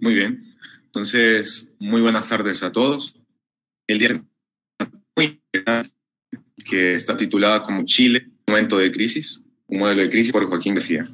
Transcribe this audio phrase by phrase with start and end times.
[0.00, 0.54] Muy bien.
[0.86, 3.14] Entonces, muy buenas tardes a todos.
[3.86, 4.22] El día
[6.68, 11.08] que está titulada como Chile, momento de crisis, un modelo de crisis por Joaquín García.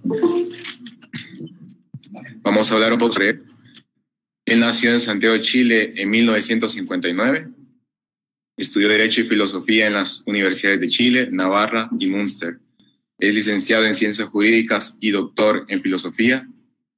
[2.42, 4.60] Vamos a hablar un poco sobre él.
[4.60, 7.48] nació en Santiago de Chile en 1959.
[8.56, 12.58] Estudió Derecho y Filosofía en las universidades de Chile, Navarra y Münster.
[13.18, 16.48] Es licenciado en Ciencias Jurídicas y doctor en Filosofía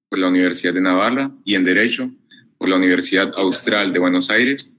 [0.08, 2.10] por la Universidad de Navarra y en Derecho
[2.58, 4.72] por la Universidad Austral de Buenos Aires.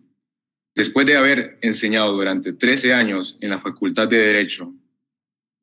[0.75, 4.73] Después de haber enseñado durante 13 años en la Facultad de Derecho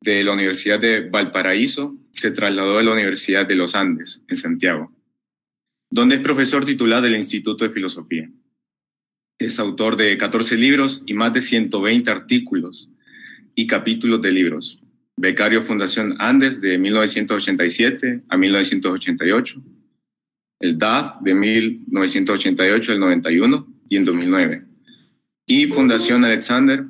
[0.01, 4.93] de la Universidad de Valparaíso, se trasladó a la Universidad de los Andes, en Santiago,
[5.91, 8.31] donde es profesor titular del Instituto de Filosofía.
[9.39, 12.91] Es autor de 14 libros y más de 120 artículos
[13.55, 14.84] y capítulos de libros.
[15.17, 19.63] Becario Fundación Andes de 1987 a 1988
[20.65, 24.65] el DAF de 1988 al 91 y en 2009,
[25.47, 26.85] y Fundación Alexander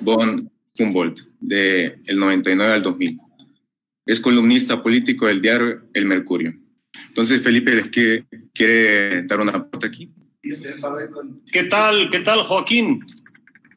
[0.00, 3.20] von Humboldt de el 99 al 2000.
[4.06, 6.52] Es columnista político del diario El Mercurio.
[7.08, 10.12] Entonces, Felipe, ¿les quiere, quiere dar una aporte aquí?
[11.52, 13.06] ¿Qué tal, qué tal, Joaquín?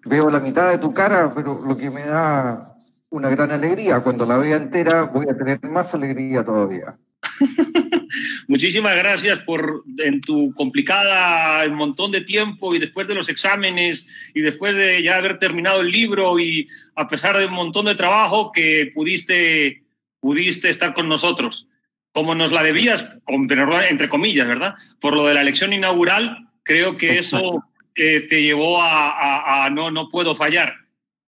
[0.05, 2.74] Veo la mitad de tu cara, pero lo que me da
[3.16, 6.97] una gran alegría, cuando la vea entera voy a tener más alegría todavía.
[8.47, 14.41] Muchísimas gracias por en tu complicada montón de tiempo y después de los exámenes y
[14.41, 18.52] después de ya haber terminado el libro y a pesar de un montón de trabajo
[18.52, 19.83] que pudiste,
[20.19, 21.69] pudiste estar con nosotros.
[22.11, 24.75] Como nos la debías, entre comillas, ¿verdad?
[25.02, 27.63] Por lo de la elección inaugural, creo que eso
[27.95, 30.84] eh, te llevó a, no, no puedo fallar.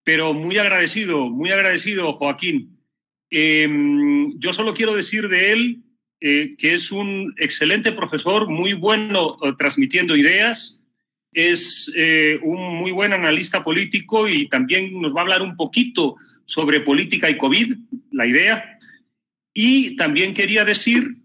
[0.08, 2.80] Pero muy agradecido, muy agradecido, Joaquín.
[3.30, 5.84] Em, yo solo quiero decir de él
[6.22, 10.80] eh, que es un excelente profesor, muy bueno eh, transmitiendo ideas,
[11.34, 16.16] es eh, un muy buen analista político y también nos va a hablar un poquito
[16.46, 17.76] sobre política y COVID,
[18.14, 18.80] la idea.
[19.54, 21.17] Y también quería decir,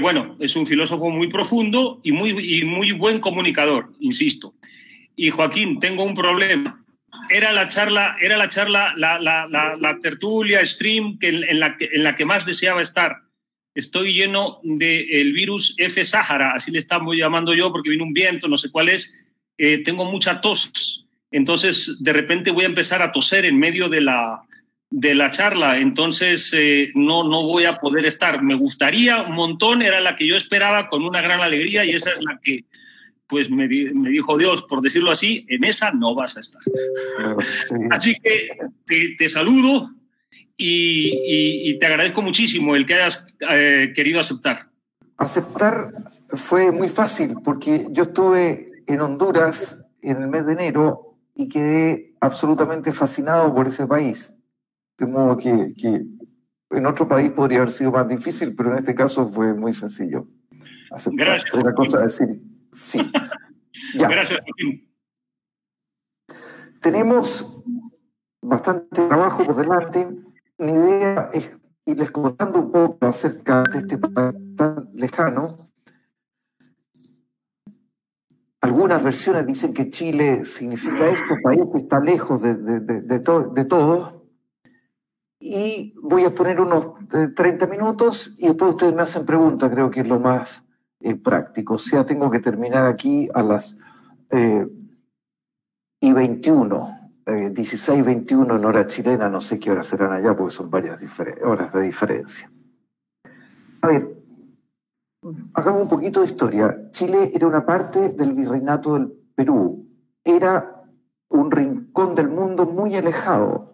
[0.00, 4.56] bueno, es un filósofo muy profundo y muy, y muy buen comunicador, insisto.
[5.14, 6.81] Y Joaquín, tengo un problema.
[7.28, 12.82] Era la charla, era la charla, la, tertulia, stream que, en, la que, más deseaba
[12.82, 13.22] estar
[13.74, 16.04] estoy lleno del virus F.
[16.04, 19.10] Sahara, así le estamos llamando yo porque viene un viento, no sé cuál es,
[19.56, 24.02] eh, tengo mucha tos, entonces de repente voy a empezar a toser en medio de
[24.02, 24.42] la,
[24.90, 28.42] de la charla, entonces eh, no, no voy a poder estar.
[28.42, 32.10] Me gustaría un montón, era la que yo esperaba con una gran alegría y esa
[32.10, 32.64] es la que
[33.32, 36.60] pues me, dijo Dios, por decirlo así, en esa no vas a estar.
[37.90, 38.50] Así que
[39.16, 39.90] te saludo,
[40.54, 44.68] y, te agradezco muchísimo el que hayas eh, querido aceptar.
[45.16, 45.92] Aceptar
[46.28, 52.14] fue muy fácil porque yo estuve en Honduras en el mes de enero y quedé
[52.20, 54.34] absolutamente fascinado por ese país.
[54.98, 56.02] De modo que, que
[56.70, 60.26] en otro país podría haber sido más difícil, pero en este caso fue muy sencillo.
[60.90, 61.26] Aceptar.
[61.26, 61.50] Gracias.
[61.50, 63.12] Fue cosa decir sí.
[63.94, 64.88] Gracias, Joaquín.
[66.80, 67.62] Tenemos
[68.40, 70.08] bastante trabajo por delante
[70.62, 71.50] mi idea es
[71.86, 75.48] irles contando un poco acerca de este país tan lejano.
[78.60, 84.28] Algunas versiones dicen que Chile significa esto, país que está lejos de, de, todo.
[85.40, 86.92] Y voy a poner unos
[87.34, 90.64] 30 minutos y después ustedes me hacen preguntas, creo que es lo más
[91.02, 91.74] eh, práctico.
[91.74, 93.78] O sea, tengo que terminar aquí a las
[94.30, 94.66] eh,
[96.00, 96.98] y 21.
[97.24, 101.00] 16, 21 en hora chilena, no sé qué horas serán allá porque son varias
[101.44, 102.50] horas de diferencia.
[103.80, 104.22] A ver,
[105.54, 106.90] hagamos un poquito de historia.
[106.90, 109.86] Chile era una parte del virreinato del Perú,
[110.24, 110.82] era
[111.28, 113.72] un rincón del mundo muy alejado.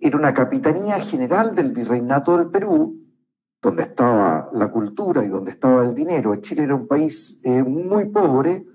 [0.00, 3.05] Era una capitanía general del virreinato del Perú,
[3.60, 6.36] donde estaba la cultura y donde estaba el dinero.
[6.36, 8.66] Chile era un país eh, muy pobre,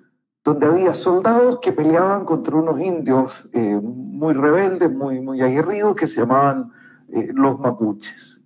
[0.44, 6.07] donde había soldados que peleaban contra unos indios eh, muy rebeldes, muy, muy aguerridos, que
[6.07, 6.72] se llamaban
[7.10, 8.42] eh, los mapuches.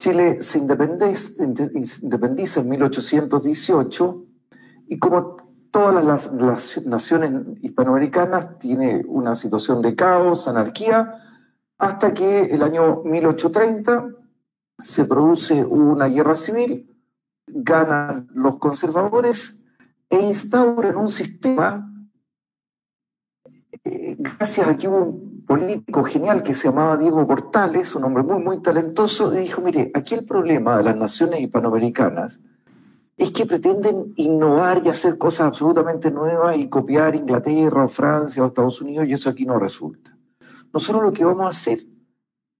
[0.00, 1.42] Chile se independiza
[2.60, 4.24] en 1818
[4.86, 5.36] y como
[5.70, 11.14] todas las, las, naciones hispanoamericanas tiene una situación de caos, anarquía,
[11.78, 14.08] hasta que el año 1830
[14.78, 16.96] se produce una guerra civil,
[17.46, 19.64] ganan los conservadores
[20.08, 21.92] e instauran un sistema,
[23.84, 28.22] eh, gracias a que hubo un político genial que se llamaba Diego Portales, un hombre
[28.22, 32.40] muy, muy talentoso, y dijo, mire, aquí el problema de las naciones hispanoamericanas
[33.16, 38.46] es que pretenden innovar y hacer cosas absolutamente nuevas y copiar Inglaterra o Francia o
[38.46, 40.16] Estados Unidos y eso aquí no resulta.
[40.72, 41.84] Nosotros lo que vamos a hacer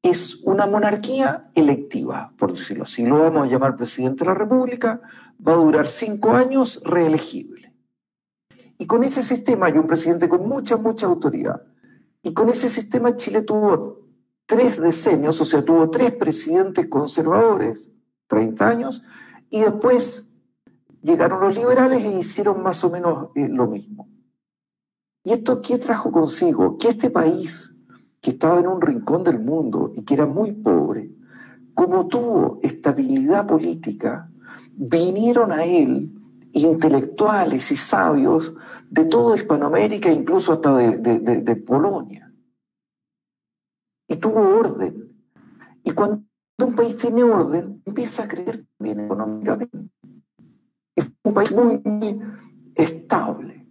[0.02, 3.04] es una monarquía electiva, por decirlo así.
[3.04, 5.00] Lo vamos a llamar presidente de la República,
[5.46, 7.74] va a durar cinco años, reelegible.
[8.78, 11.62] Y con ese sistema hay un presidente con mucha, mucha autoridad.
[12.22, 14.08] Y con ese sistema Chile tuvo
[14.46, 17.90] tres decenios, o sea, tuvo tres presidentes conservadores,
[18.28, 19.02] 30 años,
[19.50, 20.38] y después
[21.02, 24.08] llegaron los liberales e hicieron más o menos eh, lo mismo.
[25.24, 26.78] ¿Y esto qué trajo consigo?
[26.78, 27.77] Que este país,
[28.20, 31.10] que estaba en un rincón del mundo y que era muy pobre,
[31.74, 34.30] como tuvo estabilidad política,
[34.74, 36.12] vinieron a él
[36.52, 38.54] intelectuales y sabios
[38.90, 42.32] de toda Hispanoamérica, incluso hasta de, de Polonia.
[44.08, 45.12] Y tuvo orden.
[45.84, 46.24] Y cuando
[46.60, 49.90] un país tiene orden, empieza a creer también económicamente
[50.98, 52.20] es un país muy,
[52.74, 53.66] estable.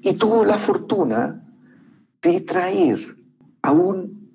[0.00, 1.44] Y tuvo la fortuna
[2.22, 3.16] de traer
[3.62, 4.32] a, un,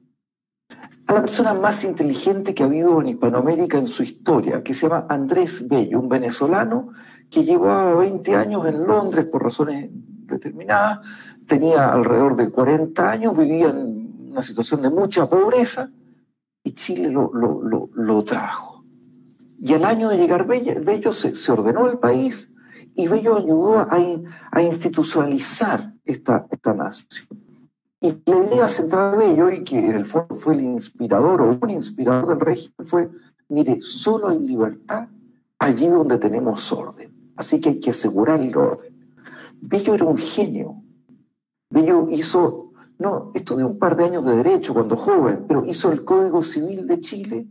[1.08, 4.88] a la persona más inteligente que ha habido en Hispanoamérica en su historia, que se
[4.88, 6.90] llama Andrés Bello, un venezolano
[7.30, 11.00] que llevaba 20 años en Londres por razones determinadas,
[11.48, 15.90] tenía alrededor de 40 años, vivía en una situación de mucha pobreza
[16.64, 18.78] y Chile lo, lo, lo trajo.
[19.60, 22.54] Y al año de llegar Bello, se, ordenó el país
[22.94, 27.47] y Bello ayudó a, institucionalizar esta, esta nación.
[28.00, 31.58] Y la idea central de Bello, y que en el fondo fue el inspirador o
[31.60, 33.10] un inspirador del régimen, fue,
[33.50, 35.08] mire, solo hay libertad
[35.60, 37.34] allí donde tenemos orden.
[37.36, 39.14] Así que hay que asegurar el orden.
[39.60, 40.84] Bello era un genio.
[41.70, 46.06] Bello hizo, no, estudió un par de años de derecho cuando joven, pero hizo el
[46.06, 47.48] Código Civil de Chile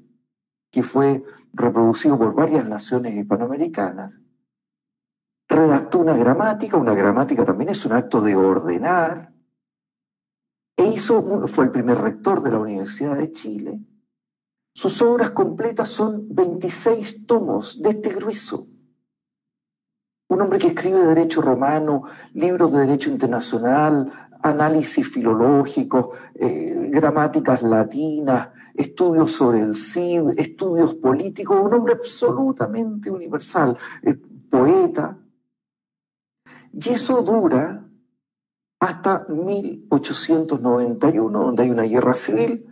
[0.76, 4.20] que fue reproducido por varias naciones hispanoamericanas,
[5.48, 9.32] redactó una gramática, una gramática también es un acto de ordenar,
[10.76, 13.80] e hizo, fue el primer rector de la Universidad de Chile.
[14.74, 18.66] Sus obras completas son 26 tomos de este grueso.
[20.28, 22.02] Un hombre que escribe derecho romano,
[22.34, 31.58] libros de derecho internacional, análisis filológico, eh, gramáticas latinas, estudios sobre el CID, estudios políticos,
[31.62, 33.78] un hombre absolutamente universal,
[34.50, 35.16] poeta.
[36.72, 37.85] Y eso dura
[38.80, 42.66] hasta 1891, donde hay una guerra civil.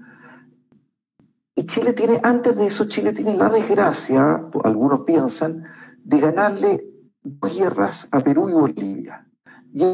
[1.54, 5.64] Y Chile tiene, antes de eso, Chile tiene la desgracia, algunos piensan,
[6.02, 6.84] de ganarle
[7.22, 9.26] dos guerras a Perú y Bolivia.
[9.72, 9.84] Y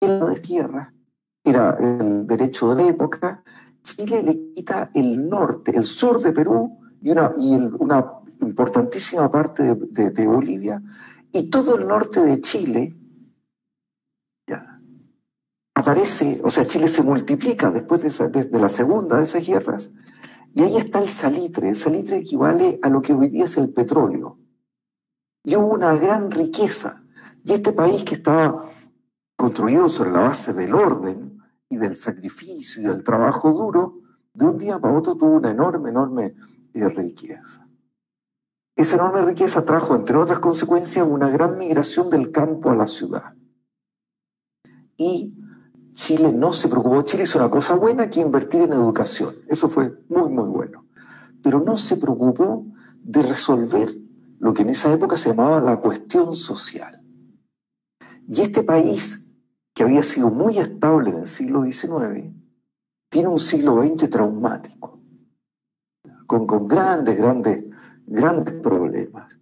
[0.00, 0.94] en la guerra
[1.42, 3.42] era el derecho de la época,
[3.82, 9.74] Chile le quita el norte, el sur de Perú y una, y una importantísima parte
[9.74, 10.82] de, Bolivia
[11.30, 12.96] y todo el norte de Chile
[15.74, 19.92] aparece, o sea, Chile se multiplica después de, la segunda de esas guerras
[20.54, 21.68] y ahí está el salitre.
[21.68, 24.38] El salitre equivale a lo que hoy día es el petróleo.
[25.42, 27.04] Y hubo una gran riqueza.
[27.42, 28.70] Y este país que estaba
[29.36, 31.34] construido sobre la base del orden,
[31.78, 34.00] del sacrificio y del trabajo duro,
[34.32, 36.34] de un día para otro tuvo una enorme, enorme
[36.72, 37.68] eh, riqueza.
[38.76, 43.34] Esa enorme riqueza trajo, entre otras consecuencias, una gran migración del campo a la ciudad.
[44.96, 45.34] Y
[45.94, 47.02] Chile no se preocupó.
[47.02, 49.34] Chile hizo una cosa buena que invertir en educación.
[49.48, 50.86] Eso fue muy, muy bueno.
[51.42, 52.66] Pero no se preocupó
[53.02, 53.94] de resolver
[54.38, 57.00] lo que en esa época se llamaba la cuestión social.
[58.28, 59.30] Y este país
[59.72, 62.32] que había sido muy estable en el siglo XIX,
[63.08, 65.00] tiene un siglo XX traumático,
[66.26, 67.64] con, con grandes, grandes,
[68.06, 69.38] grandes problemas.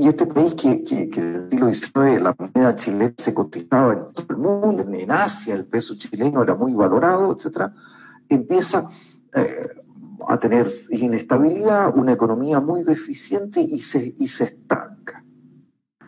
[0.00, 4.26] Y este país que, que, el siglo XIX la moneda chilena se cotizaba en todo
[4.30, 7.72] el mundo, en Asia el peso chileno era muy valorado, etc.,
[8.28, 8.88] empieza
[9.34, 9.66] eh,
[10.28, 15.24] a tener inestabilidad, una economía muy deficiente y se, y se estanca.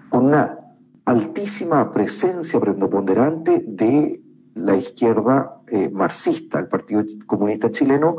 [0.08, 0.56] Con una
[1.04, 4.22] altísima presencia preponderante de
[4.54, 6.60] la izquierda eh, marxista.
[6.60, 8.18] El Partido Comunista Chileno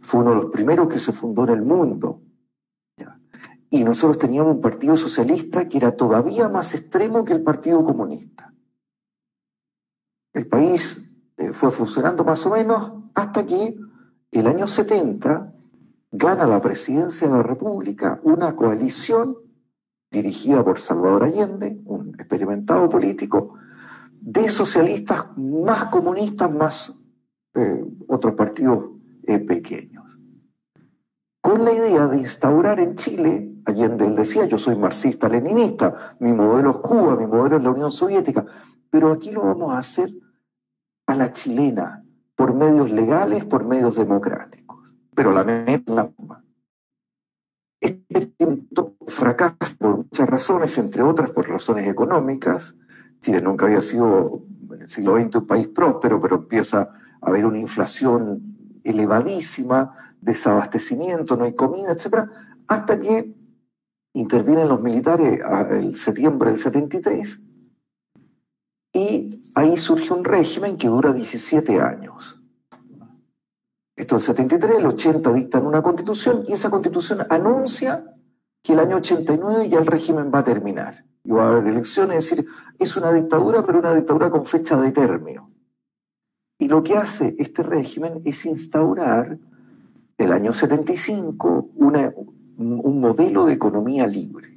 [0.00, 2.22] fue uno de los primeros que se fundó en el mundo.
[3.74, 8.52] Y nosotros teníamos un partido socialista que era todavía más extremo que el Partido Comunista.
[10.34, 13.74] El país eh, fue funcionando más o menos hasta que
[14.30, 15.54] el año 70
[16.10, 19.38] gana la presidencia de la República una coalición
[20.10, 23.54] dirigida por Salvador Allende, un experimentado político,
[24.20, 27.06] de socialistas más comunistas, más
[27.54, 28.90] eh, otros partidos
[29.22, 30.01] eh, pequeños.
[31.42, 36.70] Con la idea de instaurar en Chile, Allende él decía, yo soy marxista-leninista, mi modelo
[36.70, 38.46] es Cuba, mi modelo es la Unión Soviética,
[38.88, 40.10] pero aquí lo vamos a hacer
[41.06, 44.78] a la chilena, por medios legales, por medios democráticos.
[45.14, 46.44] Pero la meta es la misma.
[47.80, 48.36] Este
[49.06, 52.78] fracasa por muchas razones, entre otras por razones económicas.
[53.20, 56.82] Chile nunca había sido en el siglo XX un país próspero, pero empieza
[57.20, 62.30] a haber una inflación elevadísima, desabastecimiento, no hay comida, etc.
[62.66, 63.34] Hasta que
[64.14, 67.40] intervienen los militares en septiembre del 73
[68.92, 72.40] y ahí surge un régimen que dura 17 años.
[73.96, 78.04] Esto es el 73, el 80 dictan una constitución y esa constitución anuncia
[78.62, 81.04] que el año 89 ya el régimen va a terminar.
[81.24, 84.76] Y va a haber elecciones, es decir, es una dictadura, pero una dictadura con fecha
[84.76, 85.50] de término.
[86.58, 89.38] Y lo que hace este régimen es instaurar
[90.22, 94.48] el año 75 un modelo de economía libre.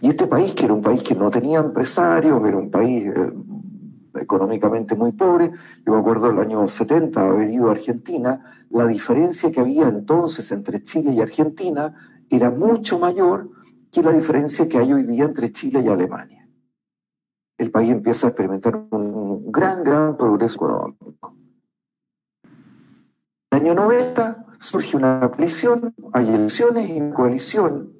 [0.00, 3.32] Y este país, que era un país que no tenía empresarios, era un país eh,
[4.20, 5.50] económicamente muy pobre,
[5.84, 10.50] yo me acuerdo el año 70 haber ido a Argentina, la diferencia que había entonces
[10.52, 11.94] entre Chile y Argentina
[12.28, 13.50] era mucho mayor
[13.90, 16.48] que la diferencia que hay hoy día entre Chile y Alemania.
[17.56, 21.36] El país empieza a experimentar un gran, gran progreso económico.
[23.64, 27.94] Año 90 surge una coalición, hay elecciones y una coalición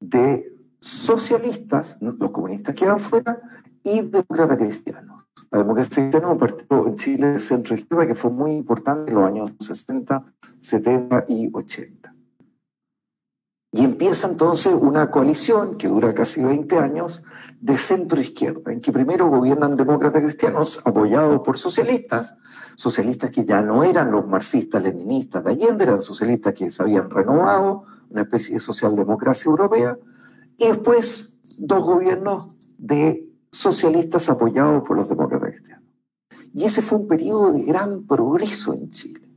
[0.00, 3.40] de socialistas, los comunistas quedan fuera,
[3.84, 5.24] y demócratas cristianos.
[5.52, 9.12] La democracia cristiana es un partido en Chile de centro izquierda que fue muy importante
[9.12, 10.24] en los años 60,
[10.58, 12.11] 70 y 80.
[13.74, 17.24] Y empieza entonces una coalición que dura casi 20 años
[17.58, 22.36] de centro izquierda, en que primero gobiernan demócratas cristianos apoyados por socialistas,
[22.76, 27.08] socialistas que ya no eran los marxistas leninistas de Allende, eran socialistas que se habían
[27.08, 29.96] renovado, una especie de socialdemocracia europea,
[30.58, 32.48] y después dos gobiernos
[32.78, 35.84] de socialistas apoyados por los demócratas cristianos.
[36.52, 39.28] Y ese fue un periodo de gran progreso en Chile,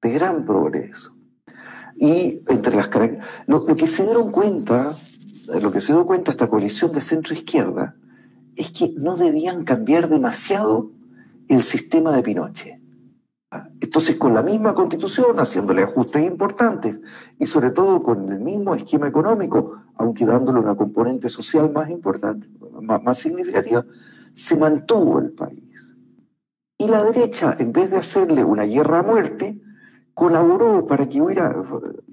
[0.00, 1.13] de gran progreso.
[2.04, 2.90] Y entre las
[3.46, 4.92] lo, lo que se dieron cuenta,
[5.62, 7.96] lo que se dio cuenta esta coalición de centro-izquierda,
[8.56, 10.90] es que no debían cambiar demasiado
[11.48, 12.78] el sistema de Pinochet.
[13.80, 17.00] Entonces, con la misma constitución, haciéndole ajustes importantes
[17.38, 22.46] y sobre todo con el mismo esquema económico, aunque dándole una componente social más importante,
[22.82, 23.82] más, significativa,
[24.34, 25.96] se mantuvo el país.
[26.76, 29.63] Y la derecha, en vez de hacerle una guerra a muerte,
[30.14, 31.62] colaboró para que hubiera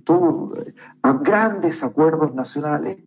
[0.04, 0.54] todo,
[1.22, 2.98] grandes acuerdos nacionales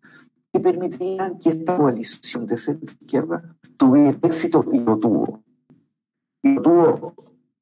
[0.52, 3.42] que permitirían que esta coalición de centro izquierda
[3.76, 5.42] tuviera éxito y lo tuvo.
[6.42, 7.14] Y lo tuvo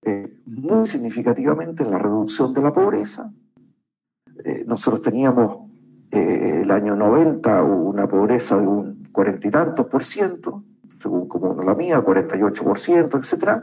[0.03, 3.33] eh, muy significativamente en la reducción de la pobreza.
[4.45, 5.71] Eh, nosotros teníamos
[6.11, 10.62] eh, el año 90 una pobreza de un cuarenta y tantos por ciento,
[11.01, 13.62] según como la mía, 48 por ciento, etc.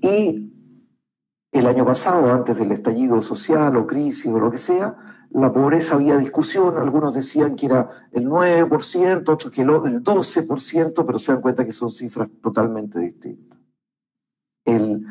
[0.00, 0.55] Y
[1.58, 4.96] el año pasado, antes del estallido social o crisis o lo que sea,
[5.30, 11.18] la pobreza había discusión, algunos decían que era el 9%, otros que el 12%, pero
[11.18, 13.58] se dan cuenta que son cifras totalmente distintas.
[14.64, 15.06] El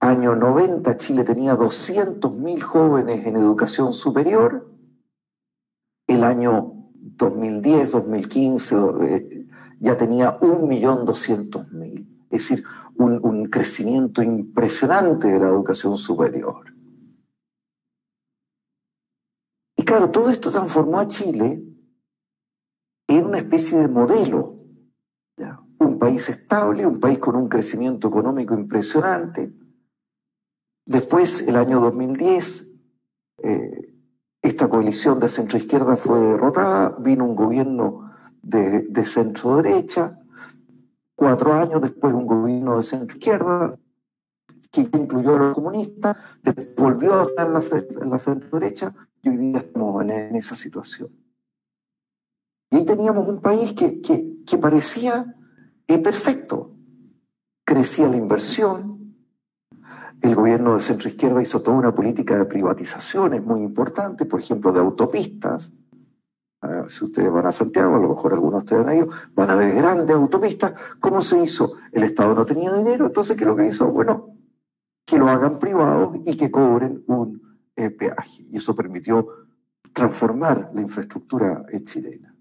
[0.00, 4.70] Año 90, Chile tenía 200.000 jóvenes en educación superior.
[6.06, 9.46] El año 2010, 2015, eh,
[9.80, 12.06] ya tenía 1.200.000.
[12.30, 12.64] Es decir,
[12.98, 16.74] un, crecimiento impresionante de la educación superior.
[19.76, 21.62] Y claro, todo esto transformó a Chile
[23.06, 24.56] en una especie de modelo.
[25.80, 29.54] Un país estable, un país con un crecimiento económico impresionante,
[30.88, 32.72] Después, el año 2010,
[33.42, 33.94] eh,
[34.40, 40.17] esta coalición de centro-izquierda fue derrotada, vino un gobierno de, centro-derecha,
[41.18, 43.76] cuatro años después un gobierno de centro-izquierda,
[44.70, 46.16] que incluyó a los comunistas,
[46.76, 51.10] volvió a estar en la, centro-derecha y hoy día estamos en, esa situación.
[52.70, 55.34] Y ahí teníamos un país que, que parecía
[55.88, 56.76] eh, perfecto.
[57.64, 59.16] Crecía la inversión,
[60.22, 64.72] el gobierno de centro izquierda hizo toda una política de privatizaciones muy importante, por ejemplo,
[64.72, 65.72] de autopistas.
[66.60, 69.50] Ah, si ustedes van a Santiago, a lo mejor algunos de ustedes a ir, van
[69.50, 70.72] a ver grandes autopistas.
[70.98, 71.74] ¿Cómo se hizo?
[71.92, 73.86] El Estado no tenía dinero, entonces ¿qué es lo que hizo?
[73.92, 74.34] Bueno,
[75.04, 78.44] que lo hagan privados y que cobren un eh, peaje.
[78.50, 79.26] Y eso permitió
[79.92, 82.34] transformar la infraestructura chilena.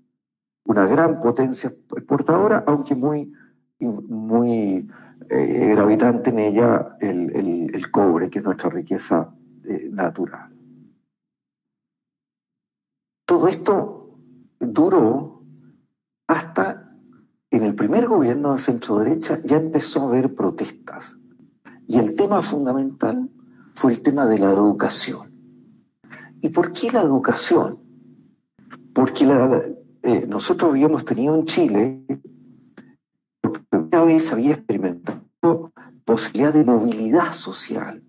[0.65, 3.31] Una gran potencia exportadora, aunque muy,
[3.79, 4.89] muy
[5.29, 9.31] eh, gravitante en ella el, cobre, que es nuestra riqueza
[9.63, 10.57] eh, natural.
[13.27, 13.97] todo esto
[14.59, 15.43] duró
[16.27, 16.89] hasta
[17.49, 21.17] en el primer gobierno de centro derecha ya empezó a haber protestas.
[21.87, 23.29] Y el tema fundamental
[23.73, 25.31] fue el tema de la educación.
[26.41, 27.79] ¿Y por qué la educación?
[28.93, 29.25] Porque
[30.03, 32.05] eh, nosotros habíamos tenido en Chile,
[33.41, 35.71] por primera vez había experimentado
[36.03, 38.03] posibilidad de movilidad social.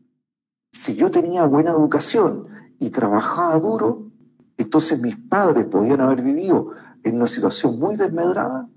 [0.72, 2.46] Si yo tenía buena educación
[2.78, 4.10] y trabajaba duro,
[4.58, 6.72] entonces mis padres podían haber vivido
[7.04, 8.68] en una situación muy desmedrada,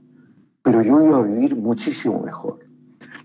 [0.62, 2.60] pero yo iba a vivir muchísimo mejor.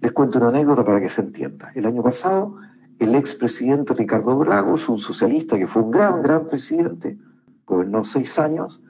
[0.01, 1.71] Les cuento una anécdota para que se entienda.
[1.75, 2.57] El año pasado,
[2.99, 7.19] el expresidente Ricardo Bragos, un socialista que fue un gran, gran presidente,
[7.67, 8.83] gobernó seis años,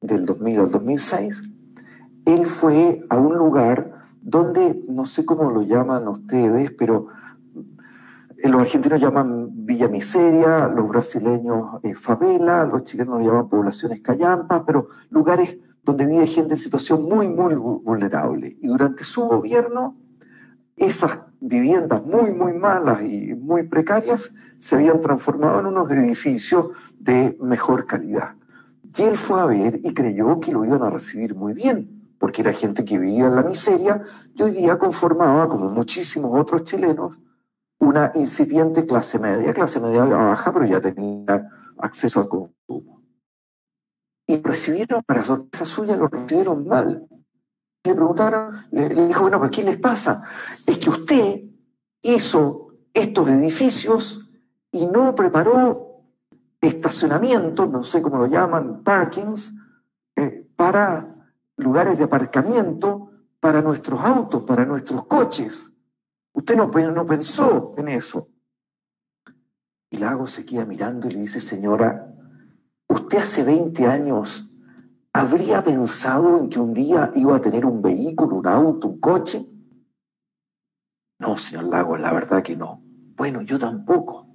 [0.00, 1.42] del 2000 al 2006,
[2.24, 7.06] él fue a un lugar donde, no sé cómo lo llaman ustedes, pero
[8.48, 14.88] los argentinos llaman Villa Miseria, los brasileños eh, favela, los chilenos llaman poblaciones callampas, pero
[15.10, 18.56] lugares donde vive gente en situación muy, muy vulnerable.
[18.60, 19.96] Y durante su gobierno,
[20.76, 26.68] esas viviendas muy, muy malas y muy precarias se habían transformado en unos edificios
[26.98, 28.34] de mejor calidad.
[28.96, 32.42] Y él fue a ver y creyó que lo iban a recibir muy bien, porque
[32.42, 34.02] era gente que vivía en la miseria
[34.34, 37.18] y hoy día conformaba, como muchísimos otros chilenos,
[37.80, 43.02] una incipiente clase media, clase media baja, pero ya tenía acceso al consumo.
[44.26, 47.08] Y recibieron, para sorpresa suya, lo recibieron mal.
[47.82, 50.22] Le preguntaron, le, dijo, bueno, ¿pero qué les pasa?
[50.44, 51.40] Es que usted
[52.02, 54.30] hizo estos edificios
[54.70, 56.04] y no preparó
[56.60, 59.56] estacionamiento, no sé cómo lo llaman, parkings,
[60.16, 61.16] eh, para
[61.56, 63.10] lugares de aparcamiento
[63.40, 65.72] para nuestros autos, para nuestros coches.
[66.32, 66.70] Usted no,
[67.06, 68.28] pensó en eso.
[69.90, 72.14] Y Lago se queda mirando y le dice, señora,
[72.88, 74.54] usted hace 20 años
[75.12, 79.44] habría pensado en que un día iba a tener un vehículo, un auto, un coche.
[81.18, 82.82] No, señor Lago, la verdad que no.
[83.16, 84.30] Bueno, yo tampoco.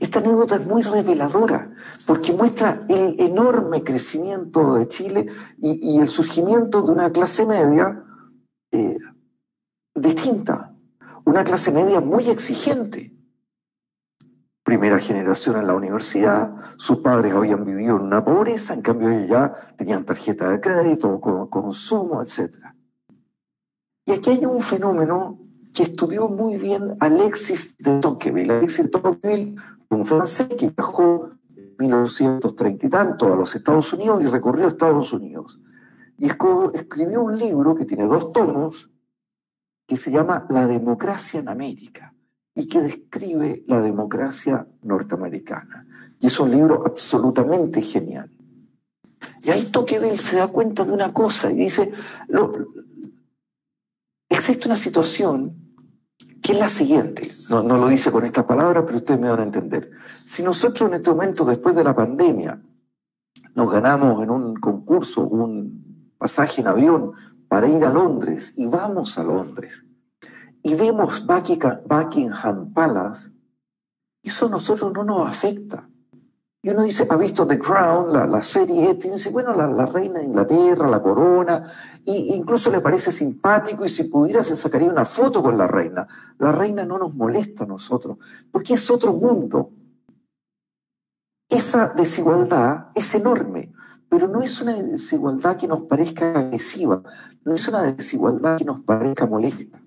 [0.00, 1.74] Esta anécdota es muy reveladora
[2.06, 5.26] porque muestra el enorme crecimiento de Chile
[5.58, 8.02] y, el surgimiento de una clase media
[8.72, 8.96] eh,
[9.94, 10.69] distinta,
[11.24, 13.14] una clase media muy exigente.
[14.62, 19.28] Primera generación en la universidad, sus padres habían vivido en una pobreza, en cambio ellos
[19.28, 22.56] ya tenían tarjeta de crédito, consumo, etc.
[24.06, 25.38] Y aquí hay un fenómeno
[25.74, 28.52] que estudió muy bien Alexis de Tocqueville.
[28.52, 29.56] Alexis de Tocqueville
[29.90, 35.12] un francés que viajó en 1930 y tanto a los Estados Unidos y recorrió Estados
[35.12, 35.60] Unidos.
[36.18, 38.89] Y escribió un libro que tiene dos tomos
[39.90, 42.14] que se llama La democracia en América
[42.54, 45.84] y que describe la democracia norteamericana.
[46.20, 48.30] Y es un libro absolutamente genial.
[49.42, 51.90] Y ahí Tocqueville se da cuenta de una cosa y dice,
[54.28, 55.56] existe una situación
[56.40, 59.40] que es la siguiente, no, no lo dice con estas palabras, pero ustedes me van
[59.40, 59.90] a entender.
[60.08, 62.62] Si nosotros en este momento, después de la pandemia,
[63.56, 67.10] nos ganamos en un concurso un pasaje en avión
[67.50, 69.84] para ir a Londres y vamos a Londres
[70.62, 73.32] y vemos Buckingham Palace,
[74.22, 75.88] eso a nosotros no nos afecta.
[76.62, 79.86] Y uno dice, ha visto The Crown, la, la serie, y dice, bueno, la, la,
[79.86, 81.64] reina de Inglaterra, la corona,
[82.06, 86.06] e incluso le parece simpático y si pudiera se sacaría una foto con la reina.
[86.38, 88.18] La reina no nos molesta a nosotros,
[88.52, 89.70] porque es otro mundo.
[91.48, 93.72] Esa desigualdad es enorme
[94.10, 97.00] pero no es una desigualdad que nos parezca agresiva,
[97.44, 99.80] no es una desigualdad que nos parezca molesta.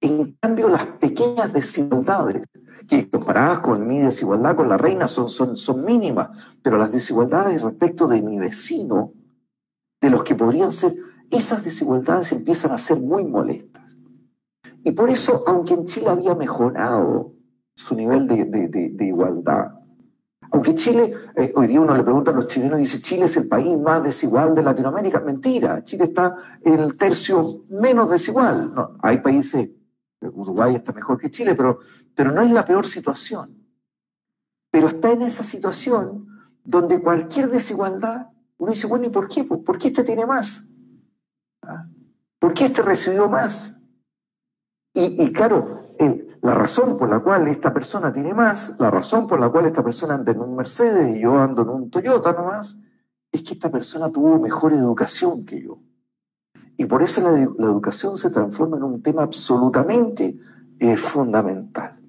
[0.00, 2.42] En cambio, las pequeñas desigualdades,
[2.88, 6.30] que comparadas con mi desigualdad con la reina son, son, son mínimas,
[6.60, 9.12] pero las desigualdades respecto de mi vecino,
[10.00, 10.92] de los que podrían ser,
[11.30, 13.96] esas desigualdades empiezan a ser muy molestas.
[14.82, 17.34] Y por eso, aunque en Chile había mejorado
[17.76, 19.77] su nivel de, de, de igualdad,
[20.50, 23.48] aunque Chile, eh, hoy día uno le pregunta a los chilenos dice, Chile es el
[23.48, 25.20] país más desigual de Latinoamérica.
[25.20, 28.72] Mentira, Chile está en el tercio menos desigual.
[29.02, 29.68] Hay países,
[30.20, 31.80] Uruguay está mejor que Chile, pero,
[32.14, 33.56] pero no es la peor situación.
[34.70, 36.26] Pero está en esa situación
[36.64, 39.44] donde cualquier desigualdad, uno dice, bueno, ¿y por qué?
[39.44, 40.68] ¿Por qué este tiene más?
[41.62, 41.86] ¿Ah?
[42.38, 43.80] ¿Por qué este recibió más?
[44.94, 49.26] Y, y claro, el, la razón por la cual esta persona tiene más, la razón
[49.26, 52.32] por la cual esta persona anda en un Mercedes y yo ando en un Toyota
[52.32, 52.80] nomás,
[53.30, 55.78] es que esta persona tuvo mejor educación que yo.
[56.78, 60.38] Y por eso la, educación se transforma en un tema absolutamente
[60.78, 62.00] eh, fundamental.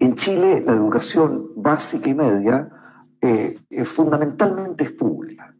[0.00, 2.68] En Chile, la educación básica y media
[3.20, 5.54] eh, eh, fundamentalmente es pública.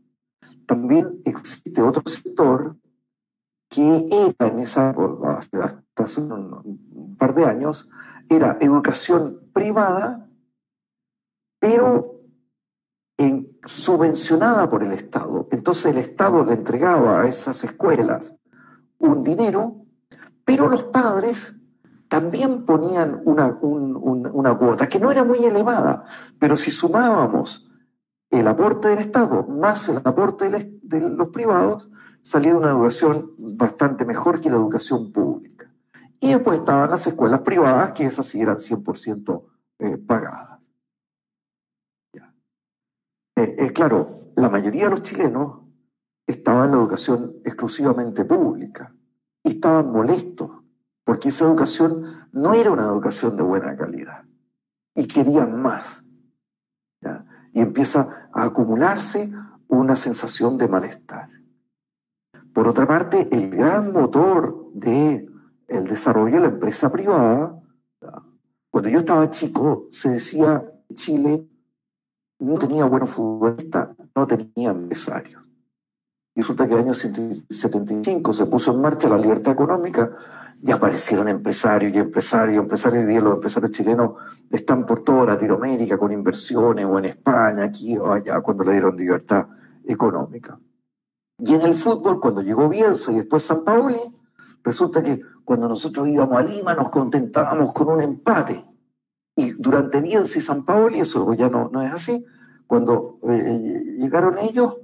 [0.66, 2.74] También existe otro sector
[3.68, 6.87] que era en esa, hasta hace un
[7.18, 7.90] par de años,
[8.28, 10.28] era educación privada,
[11.58, 12.22] pero
[13.16, 15.48] en, subvencionada por el Estado.
[15.50, 18.36] Entonces el Estado le entregaba a esas escuelas
[18.98, 19.84] un dinero,
[20.44, 21.56] pero los padres
[22.08, 26.04] también ponían una, una cuota que no era muy elevada,
[26.38, 27.70] pero si sumábamos
[28.30, 31.90] el aporte del Estado más el aporte de los privados,
[32.22, 35.57] salía una educación bastante mejor que la educación pública.
[36.20, 39.44] Y después estaban las escuelas privadas, que esas sí eran 100%
[39.78, 40.58] eh, pagadas.
[43.36, 45.60] Eh, eh, claro, la mayoría de los chilenos
[46.26, 48.92] estaban en la educación exclusivamente pública
[49.44, 50.50] y estaban molestos
[51.04, 54.24] porque esa educación no era una educación de buena calidad
[54.94, 56.04] y querían más.
[57.52, 59.32] Y empieza a acumularse
[59.68, 61.28] una sensación de malestar.
[62.52, 65.32] Por otra parte, el gran motor del
[65.68, 67.60] el desarrollo de la empresa privada,
[68.70, 71.46] cuando yo estaba chico, se decía Chile
[72.40, 75.42] no tenía buenos futbolistas, no tenía empresarios.
[76.34, 80.12] Y resulta que en el año 75 se puso en marcha la libertad económica
[80.62, 84.12] y aparecieron empresarios y empresarios, empresarios, y los empresarios chilenos
[84.50, 88.96] están por toda Latinoamérica con inversiones, o en España, aquí o allá, cuando le dieron
[88.96, 89.46] libertad
[89.84, 90.58] económica.
[91.38, 93.98] Y en el fútbol, cuando llegó Bielsa y después San Paoli,
[94.62, 98.66] resulta que cuando nosotros íbamos a Lima nos contentábamos con un empate.
[99.34, 102.22] Y durante Bielsa y San Paoli, eso ya no, no es así,
[102.66, 104.74] cuando eh, llegaron ellos,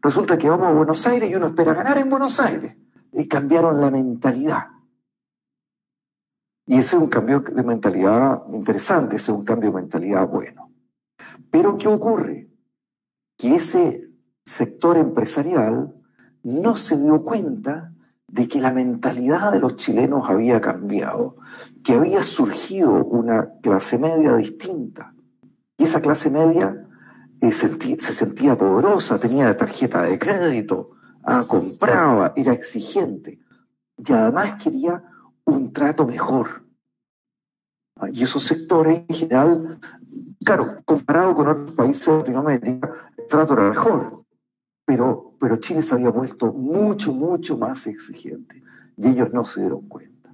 [0.00, 2.76] resulta que vamos a Buenos Aires y uno espera ganar en Buenos Aires.
[3.12, 4.68] Y cambiaron la mentalidad.
[6.66, 10.70] Y ese es un cambio de mentalidad interesante, ese es un cambio de mentalidad bueno.
[11.50, 12.48] Pero ¿qué ocurre?
[13.36, 14.08] Que ese
[14.44, 15.92] sector empresarial
[16.44, 17.91] no se dio cuenta
[18.32, 21.36] de que la mentalidad de los chilenos había cambiado,
[21.84, 25.14] que había surgido una clase media distinta.
[25.76, 26.88] Y esa clase media
[27.42, 30.92] eh, se sentía poderosa, tenía tarjeta de crédito,
[31.22, 33.38] ah, compraba, era exigente
[33.98, 35.04] y además quería
[35.44, 36.64] un trato mejor.
[38.00, 39.78] Ah, y esos sectores en general,
[40.42, 44.22] claro, comparado con otros países de Latinoamérica, el trato era mejor
[44.84, 48.62] pero, pero Chile se había vuelto mucho, mucho más exigente
[48.96, 50.32] y ellos no se dieron cuenta.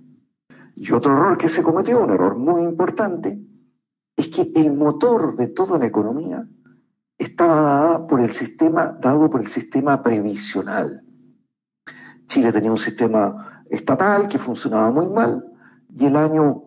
[0.74, 3.40] Y otro error que se cometió, un error muy importante,
[4.14, 6.46] es que el motor de toda la economía
[7.16, 11.02] estaba dada por el sistema, dado por el sistema previsional.
[12.26, 15.42] Chile tenía un sistema estatal que funcionaba muy mal
[15.88, 16.64] y el año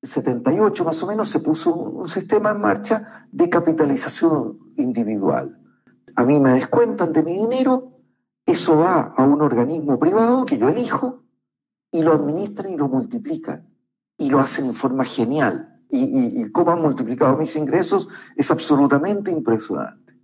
[0.00, 5.58] 78 más o menos se puso un sistema en marcha de capitalización individual
[6.16, 7.92] a mí me descuentan de mi dinero,
[8.46, 11.24] eso va a un organismo privado que yo elijo
[11.90, 13.68] y lo administran y lo multiplican
[14.18, 15.70] y lo hacen en forma genial.
[15.90, 20.18] Y, cómo han multiplicado mis ingresos es absolutamente impresionante.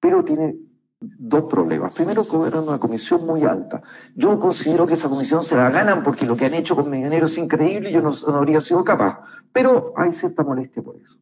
[0.00, 0.56] Pero tiene
[1.00, 1.94] dos problemas.
[1.94, 3.80] Primero, cobran una comisión muy alta.
[4.16, 7.02] Yo considero que esa comisión se la ganan porque lo que han hecho con mi
[7.02, 9.20] dinero es increíble y yo no, no habría sido capaz.
[9.52, 11.16] Pero hay cierta molestia por eso.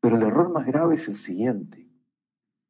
[0.00, 1.83] Pero el error más grave es el siguiente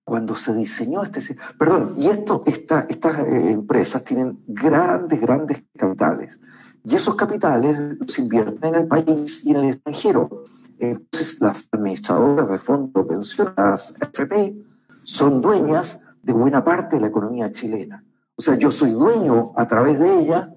[0.04, 1.20] cuando se diseñó este...
[1.58, 6.40] Perdón, y esto, esta, estas eh, empresas tienen grandes, grandes capitales.
[6.84, 10.44] Y esos capitales los invierten en el país y en el extranjero.
[10.78, 14.54] Entonces, las administradoras de fondos pensionadas, FP,
[15.02, 18.04] son dueñas de buena parte de la economía chilena.
[18.36, 20.54] O sea, yo soy dueño a través de ella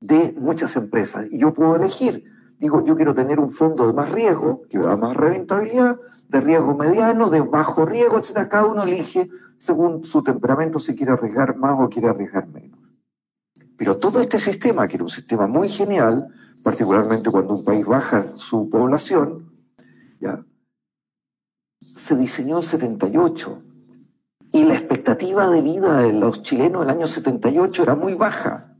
[0.00, 2.24] de muchas empresas y yo puedo elegir
[2.58, 5.96] digo, yo quiero tener un fondo de más riesgo, que da más rentabilidad,
[6.28, 8.48] de riesgo mediano, de bajo riesgo, etc.
[8.48, 12.78] Cada uno elige según su temperamento si quiere arriesgar más o quiere arriesgar menos.
[13.76, 16.28] Pero todo este sistema, que era un sistema muy genial,
[16.64, 19.52] particularmente cuando un país baja su población,
[20.20, 20.44] ¿ya?
[21.80, 23.62] se diseñó en 78.
[24.52, 28.75] Y la expectativa de vida de los chilenos en el año 78 era muy baja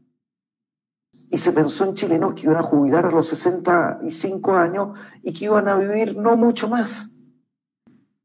[1.31, 5.47] y se pensó en chilenos que iban a jubilar a los 65 años y que
[5.47, 7.11] iban a vivir no mucho más.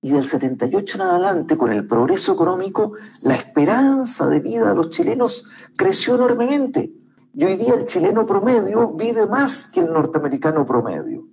[0.02, 4.90] Y del 78 en adelante, con el progreso económico, la esperanza de vida de los
[4.90, 6.92] chilenos creció enormemente.
[7.34, 11.28] Y hoy día el chileno promedio vive más que el norteamericano promedio.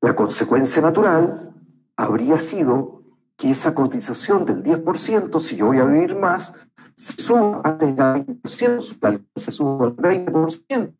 [0.00, 1.54] La consecuencia natural
[1.96, 3.02] habría sido
[3.36, 6.54] que esa cotización del 10%, si yo voy a vivir más,
[6.96, 10.94] se suba al 20%, se suba al 20%.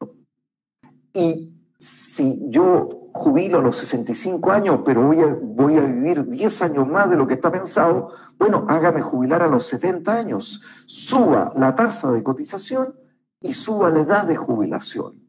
[1.14, 6.62] Y si yo jubilo a los 65 años, pero voy a, voy a vivir 10
[6.62, 11.52] años más de lo que está pensado, bueno, hágame jubilar a los 70 años, suba
[11.56, 12.94] la tasa de cotización
[13.40, 15.26] y suba la edad de jubilación.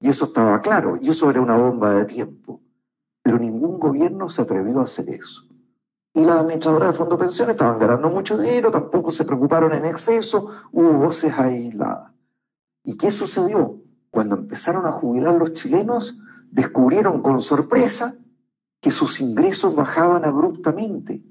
[0.00, 2.60] Y eso estaba claro, y eso era una bomba de tiempo.
[3.22, 5.46] Pero ningún gobierno se atrevió a hacer eso.
[6.16, 9.84] Y las administradoras de fondos de pensiones estaban ganando mucho dinero, tampoco se preocuparon en
[9.84, 12.12] exceso, hubo voces aisladas.
[12.84, 13.80] ¿Y qué sucedió?
[14.10, 16.18] Cuando empezaron a jubilar los chilenos,
[16.52, 18.16] descubrieron con sorpresa
[18.80, 21.24] que sus ingresos bajaban abruptamente.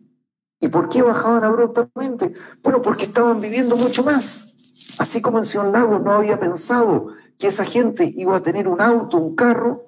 [0.59, 2.33] ¿Y por qué bajaban abruptamente?
[2.61, 4.53] Bueno, porque estaban viviendo mucho más.
[4.99, 8.81] Así como en Sion Lago no había pensado que esa gente iba a tener un
[8.81, 9.85] auto, un carro,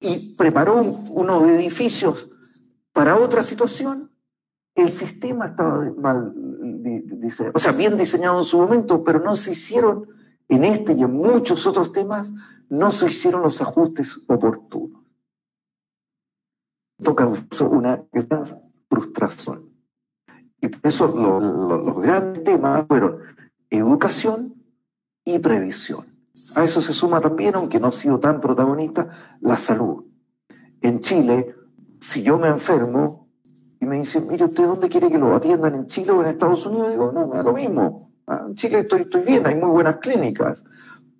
[0.00, 2.30] y preparó unos edificios
[3.00, 4.10] para otra situación,
[4.74, 5.78] el sistema estaba
[7.74, 10.06] bien diseñado en su momento, pero no se hicieron
[10.48, 12.30] en este y en muchos otros temas,
[12.68, 15.02] no se hicieron los ajustes oportunos.
[16.98, 18.44] Esto causó una gran
[18.90, 19.72] frustración.
[20.60, 23.20] Y por eso los grandes temas fueron
[23.70, 24.62] educación
[25.24, 26.04] y previsión.
[26.54, 30.04] A eso se suma también, aunque no ha sido tan protagonista, la salud.
[30.82, 31.56] En Chile,
[32.00, 33.28] si yo me enfermo
[33.78, 35.74] y me dicen, mire, ¿usted dónde quiere que lo atiendan?
[35.74, 36.90] ¿En Chile o en Estados Unidos?
[36.90, 38.12] Digo, no, es lo mismo.
[38.26, 40.64] Ah, en Chile estoy, estoy bien, hay muy buenas clínicas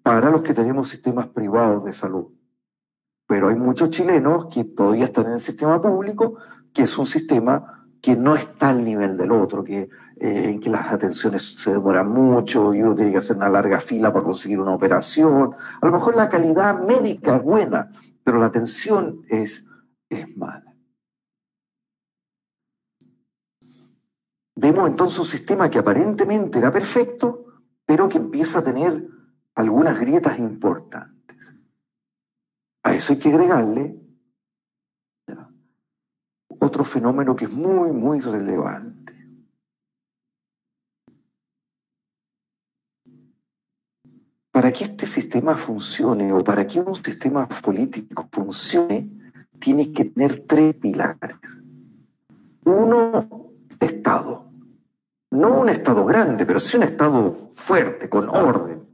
[0.03, 2.27] para los que tenemos sistemas privados de salud.
[3.27, 6.37] Pero hay muchos chilenos que todavía están en el sistema público,
[6.73, 9.83] que es un sistema que no está al nivel del otro, que,
[10.17, 13.79] eh, en que las atenciones se demoran mucho y uno tiene que hacer una larga
[13.79, 15.53] fila para conseguir una operación.
[15.81, 17.91] A lo mejor la calidad médica es buena,
[18.25, 19.67] pero la atención es,
[20.09, 20.70] es mala.
[24.61, 29.09] Vemos entonces un sistema que aparentemente era perfecto, pero que empieza a tener
[29.55, 31.39] algunas grietas importantes.
[32.83, 33.99] A eso hay que agregarle
[36.59, 39.15] otro fenómeno que es muy, muy relevante.
[44.53, 49.09] Para que este sistema funcione o para que un sistema político funcione,
[49.59, 51.39] tiene que tener tres pilares.
[52.67, 53.27] Uno,
[53.81, 54.50] Estado.
[55.31, 58.89] No un Estado grande, pero sí un Estado fuerte, con orden,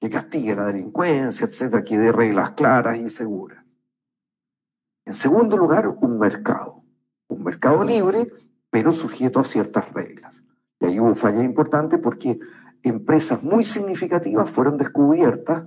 [0.00, 3.64] que castigue la delincuencia, etcétera, que dé reglas claras y seguras.
[5.04, 6.82] En segundo lugar, un mercado.
[7.28, 8.30] Un mercado libre,
[8.70, 10.44] pero sujeto a ciertas reglas.
[10.80, 12.38] Y ahí hubo falla importante porque
[12.82, 15.64] empresas muy significativas fueron descubiertas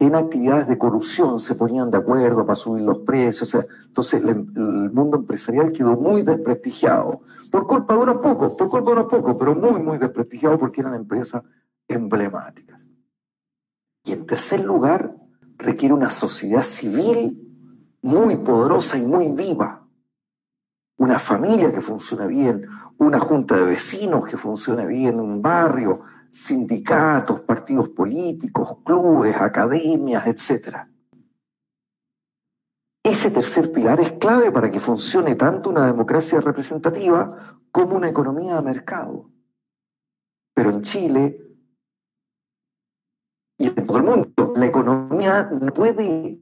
[0.00, 3.54] en actividades de corrupción, se ponían de acuerdo para subir los precios.
[3.54, 4.46] entonces el,
[4.92, 9.36] mundo empresarial quedó muy desprestigiado, por culpa de unos pocos, por culpa de unos pocos,
[9.38, 11.42] pero muy, muy desprestigiado porque eran empresas
[11.88, 12.86] emblemáticas.
[14.04, 15.16] Y en tercer lugar,
[15.56, 17.44] requiere una sociedad civil
[18.00, 19.86] muy poderosa y muy viva.
[20.96, 22.66] Una familia que funcione bien,
[22.98, 30.86] una junta de vecinos que funcione bien, un barrio, sindicatos, partidos políticos, clubes, academias, etc.
[33.02, 37.28] Ese tercer pilar es clave para que funcione tanto una democracia representativa
[37.70, 39.30] como una economía de mercado.
[40.54, 41.48] Pero en Chile
[43.56, 46.40] y en todo el mundo, la economía no puede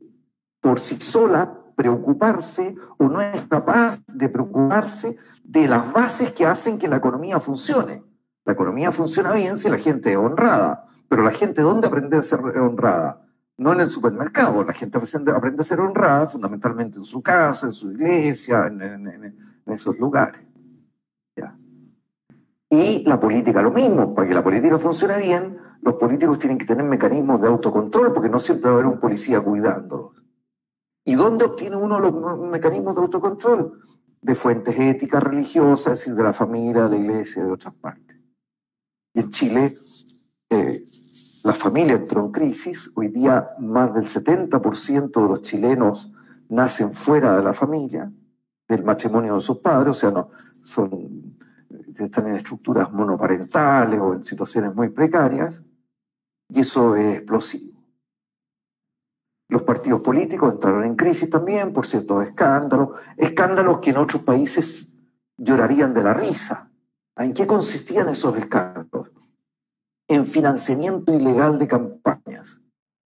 [0.61, 6.79] por sí sola preocuparse o no es capaz de preocuparse de las bases que hacen
[6.79, 8.03] que la economía funcione.
[8.47, 12.23] La economía funciona bien si la gente es honrada, pero la gente ¿dónde aprende a
[12.23, 13.27] ser honrada?
[13.59, 17.73] No en el supermercado, la gente aprende a ser honrada fundamentalmente en su casa, en
[17.73, 19.35] su iglesia, en,
[19.67, 20.41] esos lugares.
[22.69, 26.65] Y la política lo mismo, para que la política funcione bien, los políticos tienen que
[26.65, 30.23] tener mecanismos de autocontrol porque no siempre va a haber un policía cuidándolos.
[31.05, 33.81] ¿Y dónde obtiene uno los mecanismos de autocontrol?
[34.21, 38.06] De fuentes éticas, religiosas, es decir, de la familia, de la iglesia, de otras partes.
[39.17, 39.71] Y en Chile,
[40.51, 40.85] eh,
[41.43, 42.93] la familia entró en crisis.
[42.97, 46.13] Hoy día, más del 70% de los chilenos
[46.51, 48.13] nacen fuera de la familia,
[48.69, 51.39] del matrimonio de sus padres, o sea, no, son,
[51.99, 55.65] están en estructuras monoparentales o en situaciones muy precarias,
[56.51, 57.81] y eso es explosivo.
[59.49, 64.99] Los partidos políticos entraron en crisis también por ciertos escándalos, escándalos que en otros países
[65.39, 66.71] llorarían de la risa.
[67.17, 69.09] ¿En qué consistían esos escándalos?
[70.09, 72.61] En financiamiento ilegal de campañas.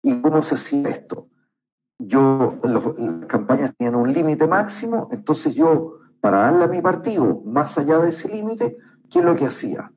[0.02, 1.28] ¿Y cómo se hacía esto?
[1.98, 7.76] Yo, las campañas tenían un límite máximo, entonces yo, para darle a mi partido más
[7.76, 8.78] allá de ese límite,
[9.10, 9.92] ¿qué es lo que hacía?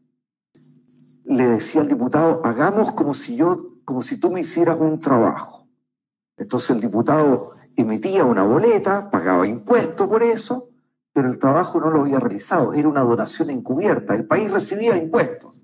[1.23, 5.67] Le decía al diputado, hagamos como si yo, como si tú me hicieras un trabajo
[6.37, 10.70] Entonces el diputado emitía una boleta, pagaba impuestos por eso,
[11.13, 15.55] pero el trabajo no lo había realizado, era una donación encubierta, el país recibía impuestos.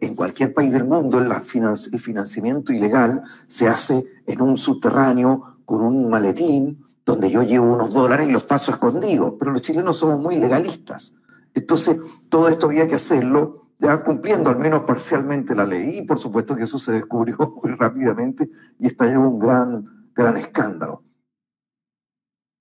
[0.00, 6.08] En cualquier país del mundo el financiamiento ilegal se hace en un subterráneo con un
[6.08, 10.36] maletín donde yo llevo unos dólares y los paso escondidos, pero los chilenos somos muy
[10.36, 11.14] legalistas.
[11.54, 11.98] Entonces,
[12.28, 15.98] todo esto había que hacerlo ya cumpliendo al menos parcialmente la ley.
[15.98, 21.02] Y por supuesto que eso se descubrió muy rápidamente y estalló un gran, gran escándalo.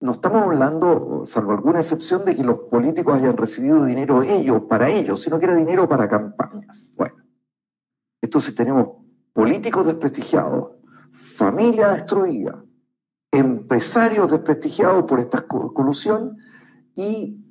[0.01, 4.89] No estamos hablando, salvo alguna excepción, de que los políticos hayan recibido dinero ellos, para
[4.89, 6.89] ellos, sino que era dinero para campañas.
[6.95, 7.15] Bueno,
[8.21, 8.89] entonces tenemos
[9.33, 10.71] políticos desprestigiados,
[11.11, 12.63] familia destruida,
[13.31, 16.37] empresarios desprestigiados por esta colusión
[16.95, 17.43] y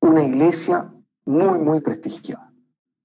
[0.00, 0.92] una iglesia
[1.24, 2.52] muy, muy prestigiada.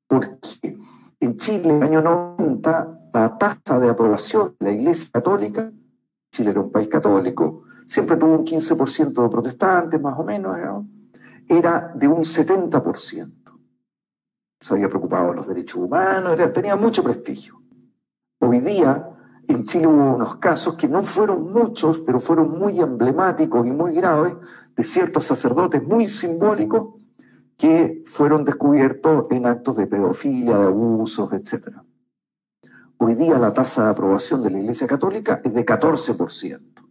[0.07, 0.77] Porque
[1.19, 5.71] en Chile, en el año 90, la tasa de aprobación de la iglesia católica,
[6.31, 10.57] Chile era un país católico, siempre tuvo un 15% de protestantes, más o menos,
[11.45, 13.33] era de un 70%.
[14.61, 17.61] Se había preocupado de los derechos humanos, tenía mucho prestigio.
[18.39, 19.09] Hoy día,
[19.45, 23.93] en Chile hubo unos casos que no fueron muchos, pero fueron muy emblemáticos y muy
[23.93, 24.35] graves,
[24.73, 26.93] de ciertos sacerdotes muy simbólicos
[27.57, 31.79] que fueron descubiertos en actos de pedofilia, de abusos, etc.
[32.95, 36.81] Hoy día la tasa de aprobación de la Iglesia Católica es de 14%.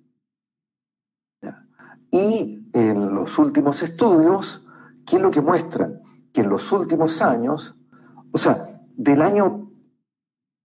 [2.10, 4.66] Y en los últimos estudios,
[5.06, 6.00] ¿qué es lo que muestran?
[6.32, 7.76] Que en los últimos años,
[8.32, 9.70] o sea, del año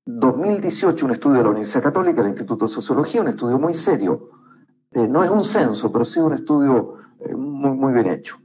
[0.06, 4.30] 2018, un estudio de la Universidad Católica, del Instituto de Sociología, un estudio muy serio,
[4.92, 8.38] eh, no es un censo, pero sí un estudio eh, muy, muy bien hecho.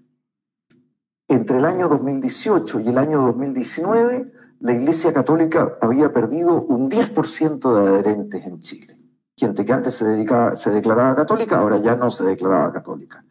[1.28, 7.82] Entre el año 2018 y el año 2019, la Iglesia Católica había perdido un 10%
[7.82, 8.99] de adherentes en Chile
[9.40, 13.24] gente que antes se, declaraba católica, ahora ya no se declaraba católica.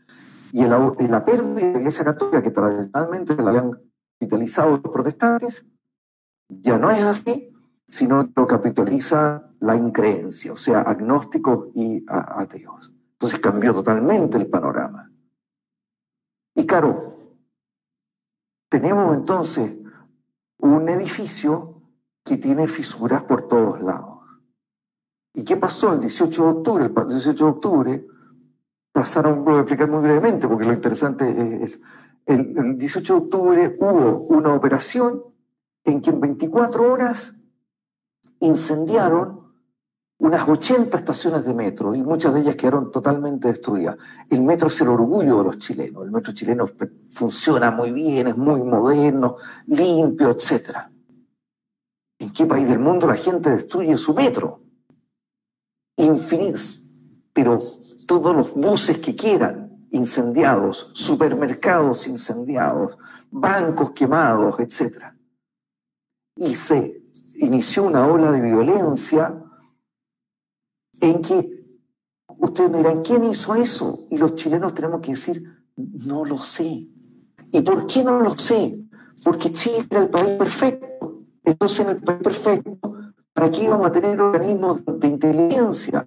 [0.51, 3.71] Y en la, pérdida de la Iglesia Católica, que tradicionalmente la habían
[4.19, 5.67] capitalizado los protestantes,
[6.49, 7.53] ya no es así,
[7.85, 12.91] sino que lo capitaliza la increencia, o sea, agnósticos y ateos.
[13.13, 15.11] Entonces cambió totalmente el panorama.
[16.55, 17.15] Y claro,
[18.67, 19.77] tenemos entonces
[20.57, 21.83] un edificio
[22.25, 24.18] que tiene fisuras por todos lados.
[25.33, 26.85] ¿Y qué pasó el 18 de octubre?
[26.85, 28.07] El 18 de octubre
[28.91, 31.79] pasaron, voy a explicar muy brevemente porque lo interesante es,
[32.25, 35.23] el, el 18 de octubre hubo una operación
[35.83, 37.35] en que en 24 horas
[38.39, 39.39] incendiaron
[40.19, 43.97] unas 80 estaciones de metro y muchas de ellas quedaron totalmente destruidas.
[44.29, 46.03] El metro es el orgullo de los chilenos.
[46.03, 46.69] El metro chileno
[47.11, 49.37] funciona muy bien, es muy moderno,
[49.67, 50.89] limpio, etc.
[52.19, 54.61] ¿En qué país del mundo la gente destruye su metro?
[56.05, 56.87] Infinitos,
[57.33, 57.57] pero
[58.07, 62.97] todos los buses que quieran incendiados, supermercados incendiados,
[63.31, 65.13] bancos quemados, etc.
[66.35, 67.03] Y se
[67.37, 69.43] inició una ola de violencia
[71.01, 71.59] en que
[72.37, 74.07] ustedes me dirán, ¿quién hizo eso?
[74.09, 75.43] Y los chilenos tenemos que decir,
[75.75, 76.87] no lo sé.
[77.51, 78.79] ¿Y por qué no lo sé?
[79.23, 81.23] Porque Chile es el país perfecto.
[81.43, 82.79] Entonces, en el país perfecto,
[83.39, 86.05] ¿Para qué íbamos a tener organismos de inteligencia?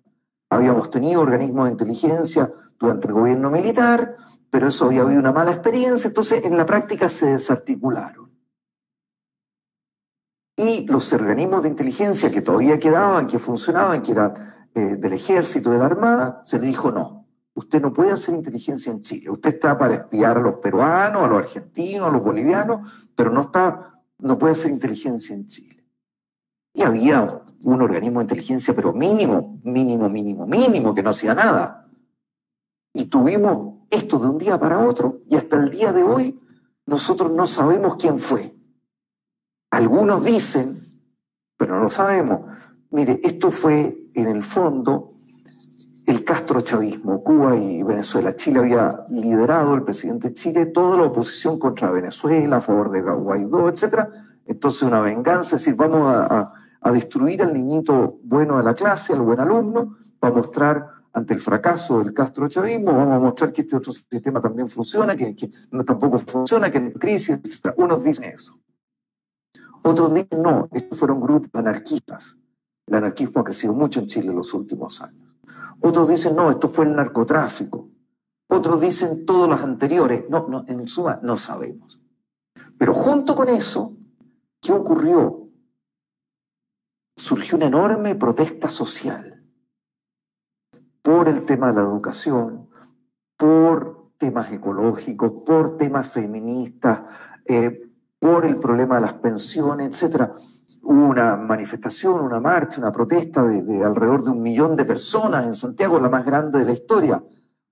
[0.50, 4.18] Habíamos tenido organismos de inteligencia durante el gobierno militar,
[4.50, 8.30] pero eso había habido una mala experiencia, entonces en la práctica se desarticularon.
[10.58, 15.70] Y los organismos de inteligencia que todavía quedaban, que funcionaban, que eran eh, del ejército,
[15.70, 19.54] de la armada, se le dijo no, usted no puede hacer inteligencia en Chile, usted
[19.54, 24.02] está para espiar a los peruanos, a los argentinos, a los bolivianos, pero no, está,
[24.18, 25.81] no puede hacer inteligencia en Chile.
[26.74, 27.26] Y había
[27.64, 31.86] un organismo de inteligencia, pero mínimo, mínimo, mínimo, mínimo, que no hacía nada.
[32.94, 36.40] Y tuvimos esto de un día para otro y hasta el día de hoy
[36.86, 38.54] nosotros no sabemos quién fue.
[39.70, 40.78] Algunos dicen,
[41.56, 42.40] pero no lo sabemos.
[42.90, 45.08] Mire, esto fue en el fondo
[46.06, 48.34] el castrochavismo, Cuba y Venezuela.
[48.34, 53.00] Chile había liderado, el presidente de Chile, toda la oposición contra Venezuela, a favor de
[53.00, 54.08] Guaidó, etc.
[54.46, 59.12] Entonces una venganza, es decir, vamos a a destruir al niñito bueno de la clase,
[59.12, 63.62] al buen alumno, para mostrar ante el fracaso del Castro chavismo, vamos a mostrar que
[63.62, 65.36] este otro sistema también funciona, que,
[65.70, 67.74] no, tampoco funciona, que en crisis, etc.
[67.76, 68.58] Unos dicen eso.
[69.82, 72.38] Otros dicen no, estos fueron grupos anarquistas.
[72.86, 75.34] El anarquismo ha crecido mucho en Chile en los últimos años.
[75.80, 77.88] Otros dicen no, esto fue el narcotráfico.
[78.48, 80.24] Otros dicen todos los anteriores.
[80.28, 82.00] No, no, en suma no sabemos.
[82.78, 83.96] Pero junto con eso,
[84.60, 85.41] ¿qué ocurrió?
[87.16, 89.38] Surgió una enorme protesta social.
[91.02, 92.68] por el tema de la educación,
[93.36, 97.00] por temas ecológicos, por temas feministas,
[97.44, 97.90] eh,
[98.20, 100.30] por el problema de las pensiones, etc.
[100.82, 105.44] Hubo una manifestación, una marcha, una protesta de, de, alrededor de un millón de personas
[105.44, 107.20] en Santiago, la más grande de la historia.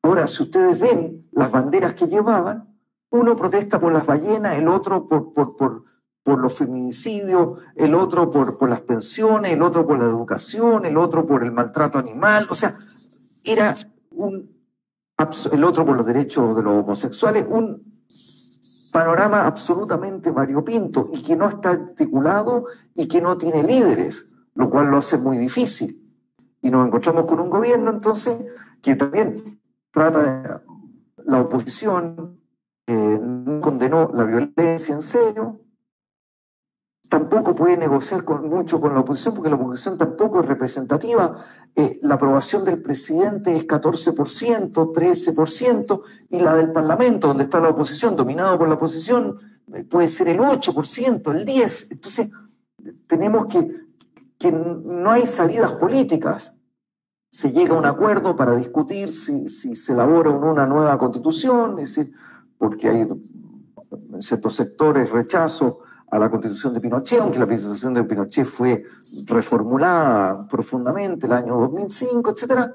[0.02, 2.76] Ahora, si ustedes ven las banderas que llevaban,
[3.10, 5.84] uno protesta por las ballenas, el otro por, por, por,
[6.22, 11.26] por los feminicidios, el otro por, las pensiones, el otro por la educación, el otro
[11.26, 12.46] por el maltrato animal.
[12.50, 12.78] O sea,
[13.44, 13.74] era
[14.10, 14.50] un,
[15.52, 17.90] el otro por los derechos de los homosexuales, un
[18.92, 24.90] panorama absolutamente variopinto y que no está articulado y que no tiene líderes, lo cual
[24.90, 25.96] lo hace muy difícil.
[26.60, 28.36] Y nos encontramos con un gobierno entonces
[28.82, 29.60] que también
[29.92, 30.60] trata de
[31.24, 32.40] la oposición,
[32.86, 33.20] eh,
[33.62, 35.60] condenó la violencia en serio,
[37.08, 41.44] tampoco puede negociar con, mucho con la oposición porque la oposición tampoco es representativa.
[41.74, 47.70] Eh, la aprobación del presidente es 14%, 13%, y la del Parlamento, donde está la
[47.70, 49.38] oposición, dominado por la oposición,
[49.74, 51.88] eh, puede ser el 8%, el 10%.
[51.90, 52.30] Entonces,
[53.06, 53.68] tenemos que,
[54.38, 56.56] que no hay salidas políticas.
[57.28, 62.12] Se llega a un acuerdo para discutir si, se elabora una nueva constitución, es decir,
[62.58, 65.80] porque hay en ciertos sectores rechazo
[66.10, 68.84] a la constitución de Pinochet, aunque la constitución de Pinochet fue
[69.26, 72.72] reformulada profundamente el año 2005, etc.,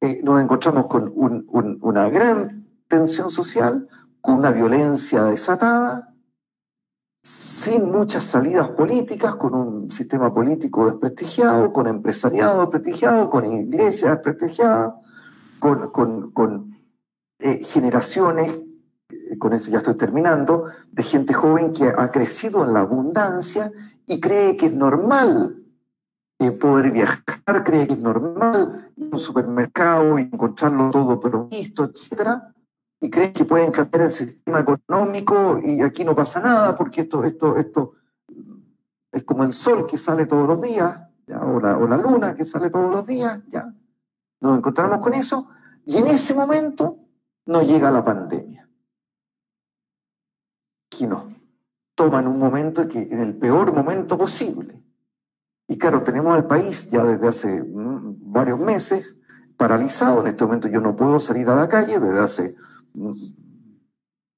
[0.00, 3.88] eh, nos encontramos con un, un, una gran tensión social,
[4.20, 6.14] con una violencia desatada,
[7.22, 14.94] sin muchas salidas políticas, con un sistema político desprestigiado, con empresariado desprestigiado, con iglesias desprestigiadas,
[15.58, 16.80] con
[17.40, 18.62] eh, generaciones
[19.38, 23.72] con esto ya estoy terminando, de gente joven que ha crecido en la abundancia
[24.06, 25.56] y cree que es normal
[26.38, 31.84] eh, poder viajar, cree que es normal ir a un supermercado y encontrarlo todo provisto,
[31.84, 32.40] etc.
[33.00, 37.24] Y cree que pueden cambiar el sistema económico y aquí no pasa nada porque esto,
[37.24, 37.92] esto, esto
[39.12, 42.44] es como el sol que sale todos los días, O, la, o la luna que
[42.44, 43.72] sale todos los días, ¿ya?
[44.40, 45.50] Nos encontramos con eso
[45.84, 46.96] y en ese momento
[47.46, 48.59] nos llega la pandemia
[51.00, 51.28] que nos
[51.94, 54.82] toman un momento que en el peor momento posible.
[55.66, 59.16] Y claro, tenemos al país ya desde hace mm, varios meses
[59.56, 60.20] paralizado.
[60.20, 62.54] En este momento yo no puedo salir a la calle desde hace
[62.94, 63.14] un mm,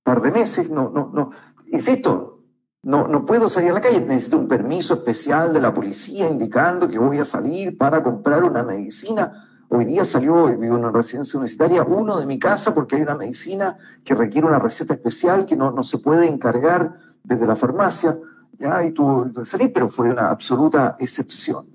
[0.04, 0.70] par de meses.
[0.70, 1.30] No, no, no.
[1.66, 2.44] Insisto,
[2.82, 4.00] no, no puedo salir a la calle.
[4.00, 8.62] Necesito un permiso especial de la policía indicando que voy a salir para comprar una
[8.62, 9.32] medicina
[9.74, 13.78] Hoy día salió, en una residencia universitaria, uno de mi casa porque hay una medicina
[14.04, 18.14] que requiere una receta especial que no, no se puede encargar desde la farmacia.
[18.58, 21.68] Ya, y tuvo que salir, pero fue una absoluta excepción.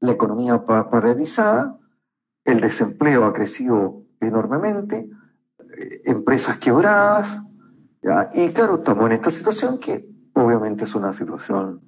[0.00, 1.78] La economía paralizada,
[2.44, 5.08] el desempleo ha crecido enormemente,
[5.78, 7.40] eh, empresas quebradas,
[8.02, 8.28] ¿ya?
[8.34, 11.80] y claro, estamos en esta situación que obviamente es una situación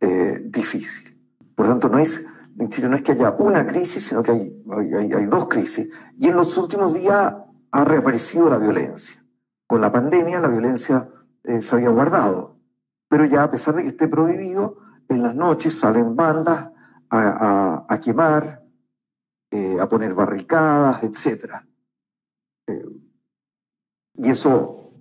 [0.00, 1.14] eh, difícil.
[1.54, 2.26] Por lo tanto, no es
[2.58, 5.90] en Chile no es que haya una crisis, sino que hay, hay, dos crisis.
[6.18, 7.34] Y en los últimos días
[7.70, 9.24] ha reaparecido la violencia.
[9.66, 11.08] Con la pandemia la violencia
[11.44, 12.58] eh, se había guardado,
[13.08, 14.78] pero ya a pesar de que esté prohibido,
[15.08, 16.70] en las noches salen bandas
[17.10, 18.62] a, a, a quemar,
[19.50, 21.56] eh, a poner barricadas, etc.
[22.66, 22.86] Eh,
[24.14, 24.92] y eso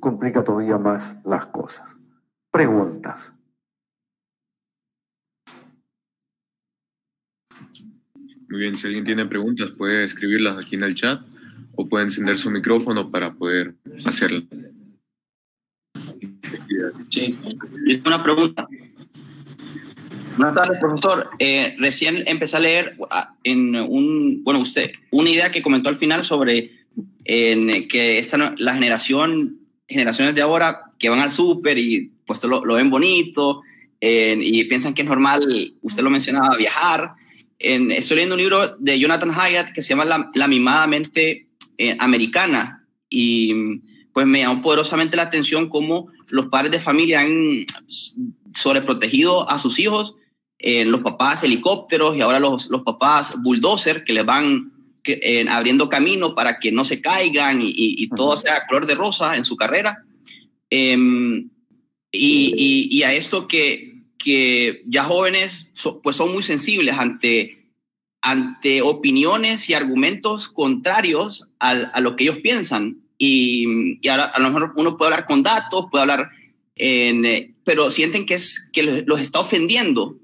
[0.00, 1.96] complica todavía más las cosas.
[2.50, 3.34] Preguntas.
[8.50, 11.20] Muy bien, si alguien tiene preguntas puede escribirlas aquí en el chat
[11.76, 13.74] o puede encender su micrófono para poder
[14.04, 14.42] hacerlo.
[17.08, 17.38] Sí,
[18.04, 18.66] una pregunta.
[20.36, 21.30] Buenas tardes, profesor.
[21.38, 25.96] Eh, recién empecé a leer ah, en un, bueno, usted, una idea que comentó al
[25.96, 26.72] final sobre
[27.24, 32.64] en, que esta, la generación, generaciones de ahora que van al súper y pues lo,
[32.64, 33.62] lo ven bonito
[34.00, 37.12] y piensan que es normal, usted lo mencionaba, viajar
[37.60, 41.46] estoy leyendo un libro de Jonathan Hyatt que se llama La, la mimada mente
[41.76, 43.54] eh, americana y
[44.12, 47.66] pues me llamó poderosamente la atención cómo los padres de familia han
[48.54, 50.14] sobreprotegido a sus hijos,
[50.58, 54.72] eh, los papás helicópteros y ahora los, los papás bulldozer que les van
[55.04, 59.36] eh, abriendo camino para que no se caigan y, y, todo sea color de rosa
[59.36, 60.04] en su carrera.
[60.68, 61.48] Em,
[62.12, 63.89] y, y, a esto que
[64.22, 67.64] que ya jóvenes pues son muy sensibles ante,
[68.20, 72.98] ante opiniones y argumentos contrarios a, a lo que ellos piensan.
[73.16, 76.30] Y, y, ahora a lo mejor uno puede hablar con datos, puede hablar,
[76.76, 80.16] en, eh, pero sienten que, es, que los está ofendiendo.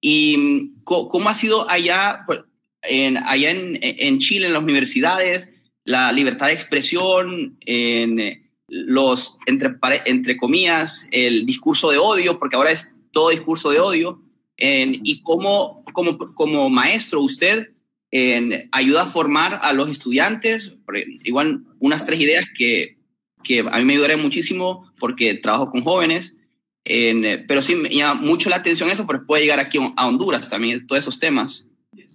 [0.00, 2.20] ¿Y cómo ha sido allá?
[2.26, 2.40] Pues,
[2.82, 5.50] en, allá en, en, Chile, en las universidades,
[5.84, 9.76] la libertad de expresión, en los, entre,
[10.06, 14.22] entre comillas, el discurso de odio, porque ahora es todo discurso de odio,
[14.60, 17.70] y cómo, como, como maestro usted
[18.10, 20.76] en, ayuda a formar a los estudiantes,
[21.24, 22.98] igual unas tres ideas que,
[23.42, 26.38] que a mí me ayudarían muchísimo porque trabajo con jóvenes,
[26.84, 30.48] en, pero sí me llama mucho la atención eso, porque puede llegar aquí a Honduras
[30.48, 31.68] también, todos esos temas.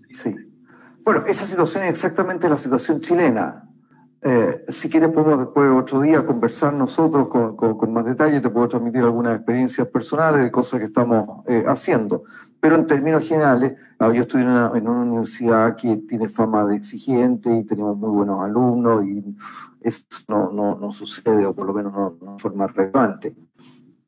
[0.10, 0.36] Sí.
[1.04, 3.70] Bueno, esa situación es exactamente la situación chilena.
[4.28, 9.03] Eh, si quieres podemos después otro día conversar nosotros con, más detalle, te puedo transmitir
[9.03, 12.23] algunas experiencias personales de cosas que estamos eh, haciendo.
[12.59, 17.55] Pero en términos generales, ah, yo estoy en una, universidad que tiene fama de exigente
[17.55, 19.23] y tenemos muy buenos alumnos y
[19.82, 23.36] eso no, no, no sucede, o por lo menos no, forma relevante.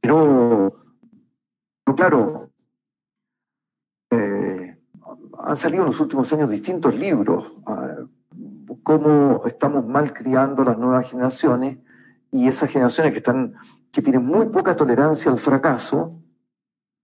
[0.01, 0.73] Pero,
[1.85, 2.49] pero claro,
[4.09, 4.79] eh,
[5.43, 7.53] han salido en los últimos años distintos libros.
[8.87, 11.77] Cómo estamos mal criando las nuevas generaciones
[12.31, 13.55] y esas generaciones que, están,
[13.91, 16.21] que tienen muy poca tolerancia al fracaso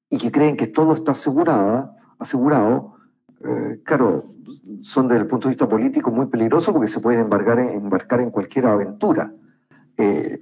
[0.09, 2.95] y que creen que todo está asegurada, asegurado,
[3.43, 4.23] eh, claro,
[4.81, 8.21] son desde el punto de vista político muy peligrosos porque se pueden embarcar en, embarcar
[8.21, 9.33] en cualquier aventura.
[9.97, 10.39] Eh,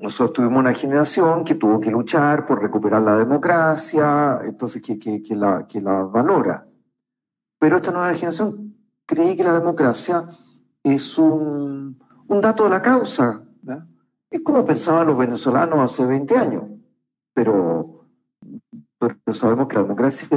[0.00, 5.36] nosotros tuvimos una generación que tuvo que luchar por recuperar la democracia, entonces que, que,
[5.36, 6.66] la, que la valora.
[7.60, 8.63] Pero esta nueva generación
[9.06, 10.24] creí que la democracia
[10.82, 11.98] es un,
[12.28, 13.42] un dato de la causa.
[14.30, 16.64] Es como pensaban los venezolanos hace 20 años,
[17.32, 18.06] pero,
[19.32, 20.28] sabemos que la democracia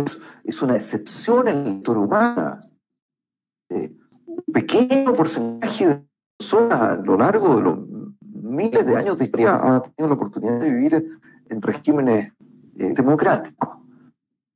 [0.44, 2.60] es, una excepción en la historia humana.
[3.70, 3.96] Eh,
[4.26, 6.06] un pequeño porcentaje de
[6.38, 7.80] personas a lo largo de los
[8.32, 12.34] miles de años de historia ha tenido la oportunidad de vivir en regímenes
[12.78, 13.78] eh, democráticos.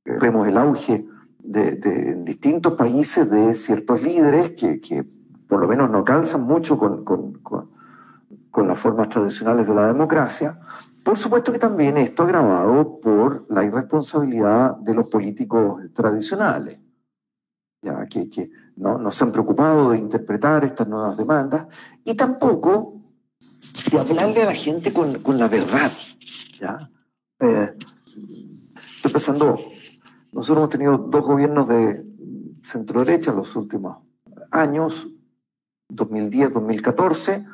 [0.04, 1.06] Vemos el auge
[1.42, 5.04] de, distintos países de ciertos líderes que, que,
[5.48, 10.58] por lo menos no calzan mucho con, con, con, las formas tradicionales de la democracia.
[11.02, 16.78] Por supuesto que también esto agravado por la irresponsabilidad de los políticos tradicionales,
[17.82, 21.66] ya que, que no, no, se han preocupado de interpretar estas nuevas demandas
[22.04, 22.94] y tampoco
[23.90, 25.90] de hablarle a la gente con, con la verdad.
[26.60, 26.88] ¿ya?
[27.40, 27.74] Eh,
[28.76, 29.58] estoy pensando
[30.32, 32.04] nosotros hemos tenido dos gobiernos de
[32.64, 33.98] centro derecha en los últimos
[34.50, 35.08] años,
[35.90, 37.46] 2010-2014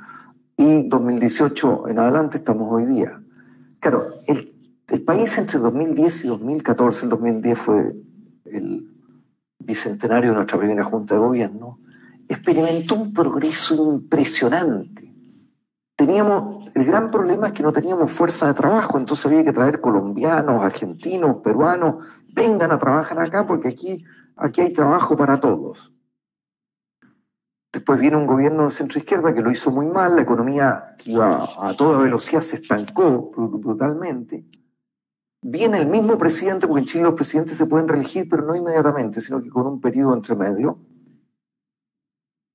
[0.56, 3.20] y 2018 en adelante estamos hoy día.
[3.80, 4.54] Claro, el,
[4.88, 7.96] el, país entre 2010 y 2014, el 2010 fue
[8.44, 8.90] el
[9.58, 11.80] bicentenario de nuestra primera junta de gobierno,
[12.28, 15.07] experimentó un progreso impresionante
[15.98, 19.80] teníamos, el gran problema es que no teníamos fuerza de trabajo, entonces había que traer
[19.80, 24.04] colombianos, argentinos, peruanos, vengan a trabajar acá porque aquí,
[24.36, 25.92] aquí hay trabajo para todos.
[27.72, 31.10] Después viene un gobierno de centro izquierda que lo hizo muy mal, la economía que
[31.10, 34.46] iba a toda velocidad se estancó brutalmente.
[35.42, 39.20] Viene el mismo presidente, porque en Chile los presidentes se pueden reelegir, pero no inmediatamente,
[39.20, 40.78] sino que con un periodo entre medio.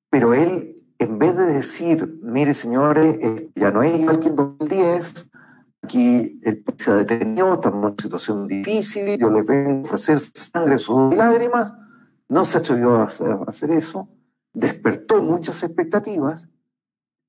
[0.10, 4.36] Pero él en vez de decir, mire señores, eh, ya no es igual que en
[4.36, 5.30] 2010,
[5.82, 9.82] aquí el país se ha detenido, estamos en una situación difícil, yo les vengo a
[9.82, 11.76] ofrecer sangre, sus lágrimas,
[12.30, 14.08] no se atrevió a hacer, eso,
[14.54, 16.50] despertó muchas expectativas.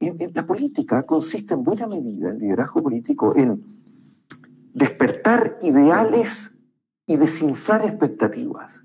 [0.01, 3.65] Y, la política consiste en buena medida, el liderazgo político, en
[4.73, 6.59] despertar ideales
[7.07, 8.85] y desinflar expectativas.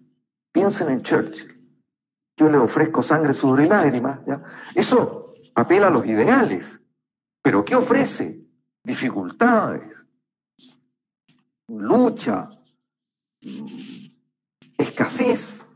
[0.52, 1.59] Piensen en Churchill
[2.40, 4.22] yo le ofrezco sangre, sudor y lágrimas.
[4.74, 6.82] Eso apela a los ideales,
[7.42, 8.48] pero ¿qué ofrece?
[8.82, 10.06] Dificultades,
[11.68, 12.48] lucha,
[14.78, 15.68] escasez.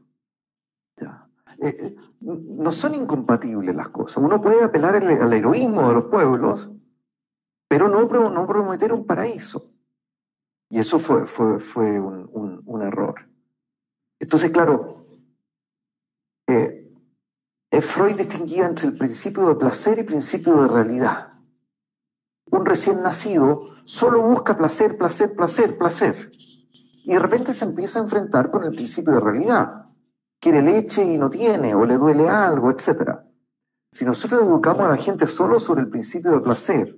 [1.59, 4.23] Eh, eh, no son incompatibles las cosas.
[4.23, 6.71] Uno puede apelar al, heroísmo de los pueblos,
[7.67, 9.69] pero no, no prometer un paraíso.
[10.69, 13.27] Y eso fue, fue, fue un, un error.
[14.19, 15.02] Entonces, claro,
[16.47, 16.83] eh,
[17.81, 21.33] Freud distinguía entre el principio de placer y principio de realidad.
[22.51, 26.29] Un recién nacido solo busca placer, placer, placer, placer.
[27.05, 29.85] Y de repente se empieza a enfrentar con el principio de realidad.
[30.39, 33.19] Quiere leche y no tiene, o le duele algo, etc.
[33.91, 36.97] Si nosotros educamos a la gente solo sobre el principio de placer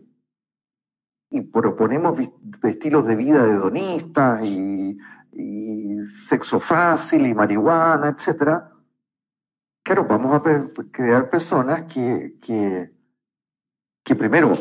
[1.29, 2.19] y proponemos
[2.63, 4.97] estilos de vida hedonistas y,
[5.31, 8.74] y sexo fácil y marihuana, etcétera,
[9.85, 10.41] claro, vamos a
[10.91, 14.51] crear personas que, que, primero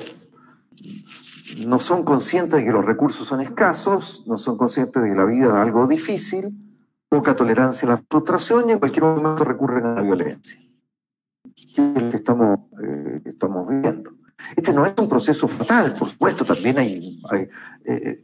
[1.66, 5.24] no son conscientes de que los recursos son escasos, no son conscientes de que la
[5.24, 6.52] vida es algo difícil,
[7.08, 10.60] poca tolerancia a la frustración y en cualquier momento recurren a la violencia.
[11.56, 14.12] es lo que estamos, eh, estamos viviendo.
[14.54, 17.18] Este no es un proceso fatal, por supuesto, también hay...
[17.86, 18.22] Eh,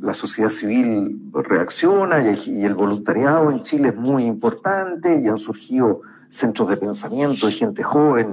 [0.00, 6.02] la sociedad civil reacciona y, el voluntariado en Chile es muy importante y han surgido
[6.28, 8.32] centros de pensamiento de gente joven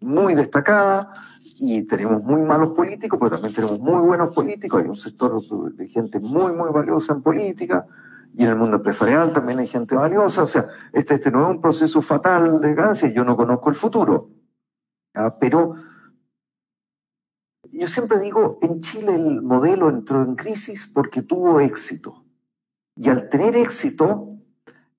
[0.00, 1.12] muy destacada
[1.58, 4.82] y tenemos muy malos políticos, pero también tenemos muy buenos políticos.
[4.82, 5.40] Hay un sector
[5.74, 7.86] de gente muy, muy valiosa en política
[8.34, 10.42] y en el mundo empresarial también hay gente valiosa.
[10.42, 13.12] O sea, este, este no es un proceso fatal de ganancia.
[13.12, 14.30] Yo no conozco el futuro,
[15.38, 15.74] pero
[17.82, 22.24] yo siempre digo, en Chile el modelo entró en crisis porque tuvo éxito.
[22.94, 24.38] Y al tener éxito,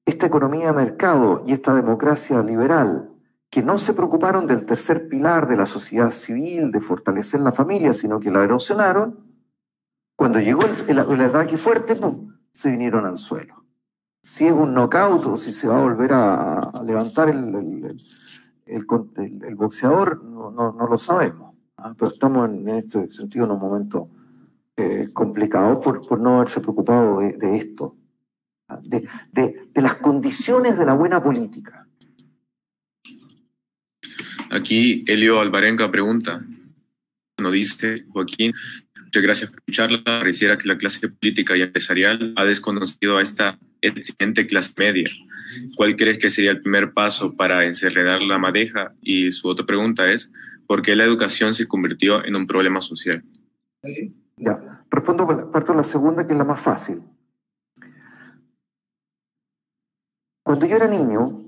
[0.04, 3.10] esta economía de mercado y esta democracia liberal
[3.50, 7.94] que no se preocuparon del tercer pilar de la sociedad civil, de fortalecer la familia,
[7.94, 9.18] sino que la erosionaron,
[10.18, 11.98] cuando llegó el, ataque fuerte,
[12.52, 13.64] se vinieron al suelo.
[14.22, 17.96] Si es un knockout o si se va a volver a, levantar el,
[18.66, 21.53] el, boxeador, no, no, lo sabemos.
[21.84, 21.94] ¿Ah?
[21.98, 24.10] Pero estamos en, este sentido en un momento
[24.76, 27.96] eh, complicado por, por, no haberse preocupado de, de esto,
[28.68, 28.80] ¿ah?
[28.82, 31.88] de, de, de las condiciones de la buena política.
[34.50, 36.46] Aquí Elio Alvarenga pregunta,
[37.38, 38.52] nos dice Joaquín,
[39.04, 43.58] muchas gracias por escucharla, pareciera que la clase política y empresarial ha desconocido a esta
[43.82, 45.10] exigente clase media.
[45.76, 48.94] ¿Cuál crees que sería el primer paso para encerrar la madeja?
[49.02, 50.32] Y su otra pregunta es,
[50.68, 53.24] ¿por qué la educación se convirtió en un problema social?
[54.38, 57.04] Ya, respondo parte de la segunda, que es la más fácil.
[60.44, 61.46] Cuando yo era niño,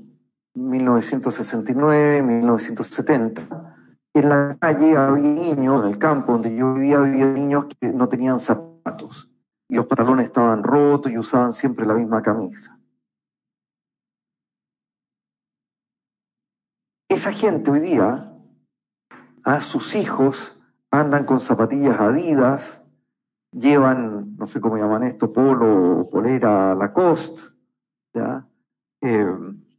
[0.55, 3.75] 1969, 1970,
[4.13, 8.07] en la calle había niños, en el campo donde yo vivía, había niños que no
[8.07, 9.29] tenían zapatos
[9.67, 12.79] y los pantalones estaban rotos y usaban siempre la misma camisa.
[17.09, 18.34] Esa gente hoy día,
[19.45, 22.83] a sus hijos andan con zapatillas adidas,
[23.51, 27.53] llevan, no sé cómo llaman esto, polo, polera Lacoste,
[28.13, 28.47] ¿ya?
[29.01, 29.27] Eh,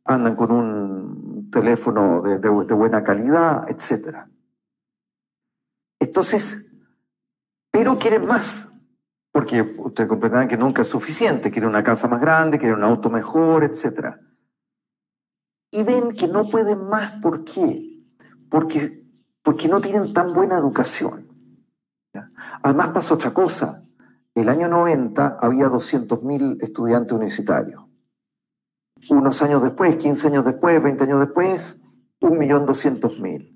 [0.04, 4.28] andan con un teléfono de, buena calidad, etc.
[5.98, 6.72] Entonces,
[7.72, 8.70] pero quieren más,
[9.32, 13.10] porque ustedes comprenderán que nunca es suficiente, quieren una casa más grande, quieren un auto
[13.10, 14.14] mejor, etc.
[15.72, 18.04] Y ven que no pueden más, ¿por qué?
[18.48, 19.05] Porque,
[19.46, 21.26] porque no tienen tan buena educación.
[22.62, 23.82] Además pasa otra cosa.
[24.34, 27.86] El año 90 había 200.000 estudiantes universitarios
[29.08, 31.80] unos años después, 15 años después, 20 años después,
[32.20, 33.52] 1.200.000.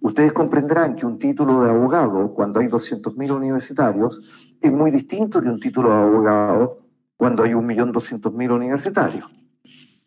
[0.00, 5.48] Ustedes comprenderán que un título de abogado, cuando hay 200.000 universitarios, es muy distinto que
[5.48, 6.78] un título de abogado
[7.16, 9.26] cuando hay 1.200.000 universitarios.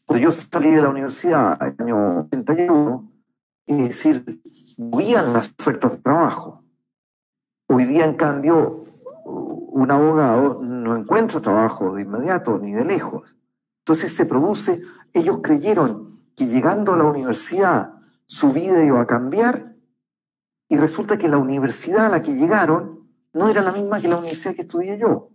[0.06, 3.12] Cuando yo salí de la universidad en el año 81,
[3.68, 4.42] es decir,
[4.78, 6.64] huían las ofertas de trabajo.
[7.68, 8.86] Hoy día, en cambio,
[9.26, 13.36] un abogado no encuentra trabajo de inmediato ni de lejos.
[13.80, 14.82] Entonces se produce,
[15.14, 17.94] ellos creyeron que llegando a la universidad
[18.26, 19.76] su vida iba a cambiar
[20.70, 24.18] y resulta que la universidad a la que llegaron no era la misma que la
[24.18, 25.30] universidad que estudié yo.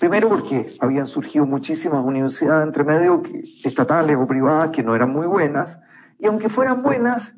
[0.00, 3.22] Primero porque habían surgido muchísimas universidades entre medio,
[3.64, 5.80] estatales o privadas, que no eran muy buenas,
[6.18, 7.36] y aunque fueran buenas,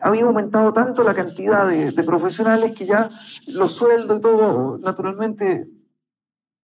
[0.00, 3.08] había aumentado tanto la cantidad de, profesionales que ya
[3.48, 5.64] los sueldos y todo, naturalmente,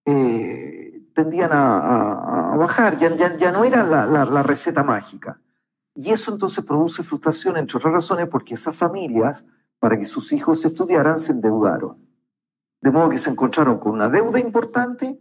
[0.04, 5.40] eh, tendían a, bajar, ya, no era la, receta mágica.
[5.94, 9.46] Y eso entonces produce frustración, entre otras razones, porque esas familias,
[9.78, 11.98] para que sus hijos estudiaran, se endeudaron.
[12.80, 15.18] De modo que se encontraron con una deuda importante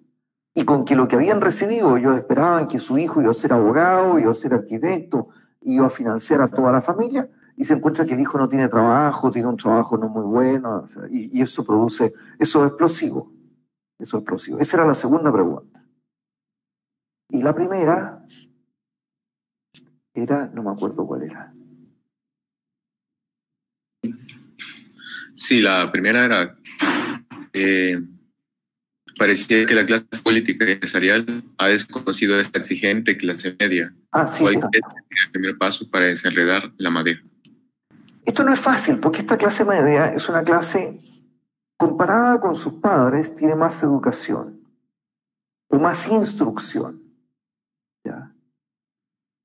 [0.53, 3.53] y con que lo que habían recibido, ellos esperaban que su hijo iba a ser
[3.53, 5.29] abogado, iba a ser arquitecto,
[5.73, 8.67] iba a financiar a toda la familia, y se encuentra que el hijo no tiene
[8.67, 13.33] trabajo, tiene un trabajo no muy bueno, y, eso produce, eso es explosivo.
[13.99, 14.59] Eso es explosivo.
[14.59, 15.83] Esa era la segunda pregunta.
[17.29, 18.23] Y la primera
[20.13, 21.53] era, no me acuerdo cuál era.
[25.35, 26.57] Sí, la primera era,
[27.53, 27.99] eh,
[29.17, 33.93] parecía que la clase política y empresarial ha desconocido esta exigente clase media.
[34.11, 37.21] Ah, sí, ¿Cuál es el primer paso para desenredar la madeja?
[38.25, 40.99] Esto no es fácil, porque esta clase media es una clase,
[41.77, 44.61] comparada con sus padres, tiene más educación
[45.69, 47.07] o más instrucción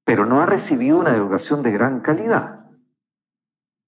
[0.04, 2.66] pero no ha recibido una educación de gran calidad.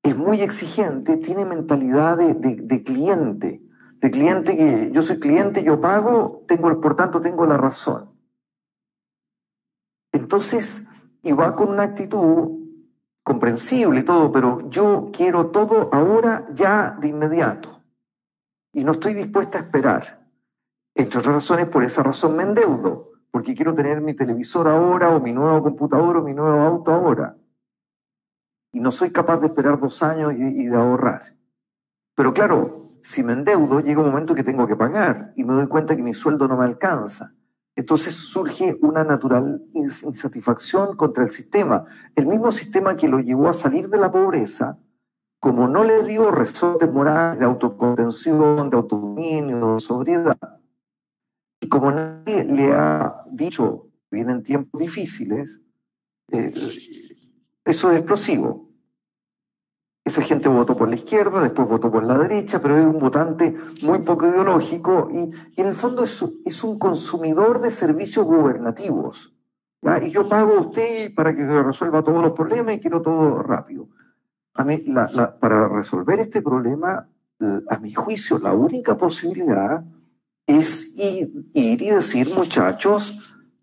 [0.02, 3.60] Es muy exigente, tiene mentalidad de, cliente.
[4.04, 8.10] De cliente que yo soy cliente, yo pago, tengo, por tanto tengo la razón.
[10.12, 10.86] Entonces,
[11.22, 12.50] y va con una actitud
[13.22, 17.80] comprensible y todo, pero yo quiero todo ahora, ya, de inmediato.
[18.74, 20.28] Y no estoy dispuesta a esperar.
[20.94, 25.20] Entre otras razones, por esa razón me endeudo, porque quiero tener mi televisor ahora, o
[25.20, 27.38] mi nuevo computador, o mi nuevo auto ahora.
[28.70, 31.34] Y no soy capaz de esperar dos años y, y de ahorrar.
[32.14, 35.68] Pero claro, si me endeudo, llega un momento que tengo que pagar y me doy
[35.68, 37.34] cuenta que mi sueldo no me alcanza.
[37.76, 41.84] Entonces surge una natural insatisfacción contra el sistema.
[42.16, 44.78] El mismo sistema que lo llevó a salir de la pobreza,
[45.38, 50.38] como no le dio resortes morales de autocontención, de autodominio, de sobriedad,
[51.60, 55.60] y como nadie le ha dicho vienen tiempos difíciles,
[56.32, 56.52] eh,
[57.66, 58.70] eso es explosivo.
[60.04, 63.56] Esa gente votó por la izquierda, después votó por la derecha, pero es un votante
[63.82, 69.34] muy poco ideológico y, en el fondo es, un consumidor de servicios gubernativos.
[70.02, 73.88] Y yo pago a usted para que resuelva todos los problemas y quiero todo rápido.
[74.54, 74.84] A mí,
[75.40, 77.08] para resolver este problema,
[77.70, 79.84] a mi juicio, la única posibilidad
[80.46, 83.18] es ir, ir y decir, muchachos,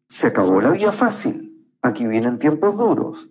[0.08, 3.31] se acabó la vía fácil, aquí vienen tiempos duros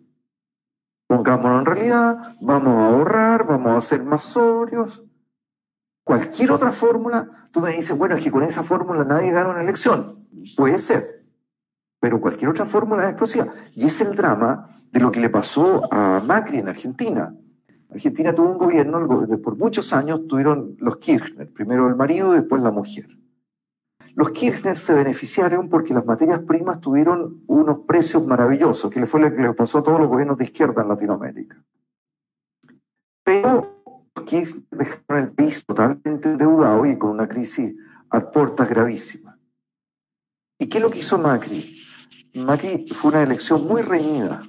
[1.11, 5.05] Pongámonos en realidad, vamos a ahorrar, vamos a ser más sobrios.
[6.05, 9.65] Cualquier otra fórmula, tú me dices, bueno, es que con esa fórmula nadie gana una
[9.65, 10.25] elección.
[10.57, 11.27] Puede ser,
[11.99, 13.49] pero cualquier otra fórmula es explosiva.
[13.75, 17.35] Y es el drama de lo que le pasó a Macri en Argentina.
[17.91, 22.63] Argentina tuvo un gobierno, por muchos años tuvieron los Kirchner, primero el marido y después
[22.63, 23.09] la mujer.
[24.15, 29.35] Los Kirchner se beneficiaron porque las materias primas tuvieron unos precios maravillosos, que fue lo
[29.35, 31.63] que le pasó a todos los gobiernos de izquierda en Latinoamérica.
[33.23, 33.83] Pero
[34.15, 37.75] los Kirchner dejaron el país totalmente endeudado y con una crisis
[38.11, 39.39] a puertas gravísima.
[40.59, 41.81] ¿Y qué es lo que hizo Macri?
[42.35, 44.43] Macri fue una elección muy reñida.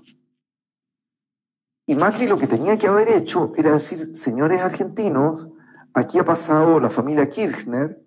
[1.87, 5.47] Y Macri lo que tenía que haber hecho era decir, señores argentinos,
[5.93, 8.01] aquí ha pasado la familia Kirchner,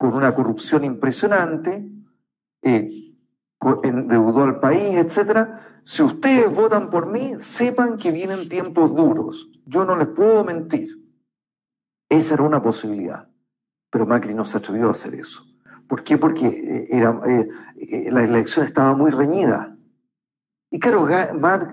[0.00, 1.86] con una corrupción impresionante,
[2.62, 3.14] eh,
[3.82, 5.46] endeudó al país, etc.
[5.84, 9.50] Si ustedes votan por mí, sepan que vienen tiempos duros.
[9.66, 10.88] Yo no les puedo mentir.
[12.08, 13.28] Esa era una posibilidad.
[13.90, 15.42] Pero Macri no se atrevió a hacer eso.
[15.86, 16.16] ¿Por qué?
[16.16, 19.76] Porque eh, era, eh, la elección estaba muy reñida.
[20.70, 21.06] Y claro,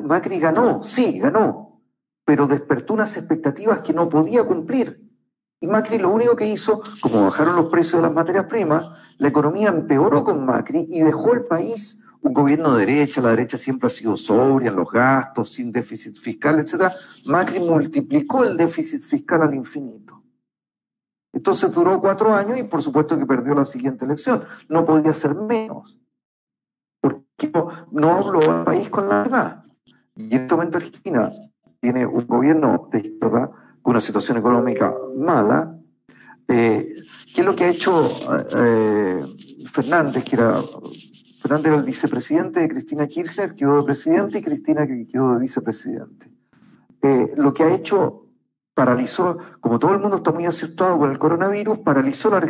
[0.03, 1.81] Macri ganó, sí, ganó,
[2.25, 5.06] pero despertó unas expectativas que no podía cumplir.
[5.59, 9.29] Y Macri lo único que hizo, como bajaron los precios de las materias primas, la
[9.29, 13.87] economía empeoró con Macri y dejó el país un gobierno de derecha, la derecha siempre
[13.87, 16.91] ha sido sobria en los gastos, sin déficit fiscal, etc.
[17.25, 20.23] Macri multiplicó el déficit fiscal al infinito.
[21.33, 24.43] Entonces duró cuatro años y por supuesto que perdió la siguiente elección.
[24.69, 25.99] No podía ser menos.
[26.99, 27.51] Porque
[27.91, 29.63] no, habló al país con la verdad.
[30.15, 31.31] Y en este momento Argentina
[31.79, 33.51] tiene un gobierno de izquierda
[33.87, 35.79] una situación económica mala,
[36.47, 36.93] eh,
[37.33, 38.09] ¿qué es lo que ha hecho
[38.57, 39.23] eh,
[39.71, 40.61] Fernández, que era,
[41.41, 46.29] Fernández era el vicepresidente de Cristina Kirchner, quedó de presidente y Cristina quedó de vicepresidente.
[47.01, 48.25] Eh, lo que ha hecho
[48.73, 52.49] paralizó, como todo el mundo está muy asustado con el coronavirus, paralizó el,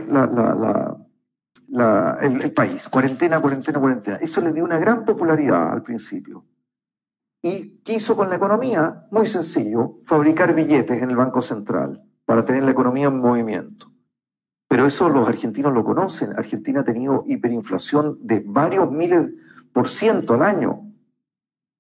[2.42, 4.18] el, país, cuarentena, cuarentena, cuarentena.
[4.18, 6.46] Eso le dio una gran popularidad al principio.
[7.48, 9.08] ¿Y qué hizo con la economía?
[9.10, 13.90] Muy sencillo, fabricar billetes en el Banco Central para tener la economía en movimiento.
[14.68, 16.38] Pero eso los argentinos lo conocen.
[16.38, 19.30] Argentina ha tenido hiperinflación de varios miles
[19.72, 20.92] por ciento al año.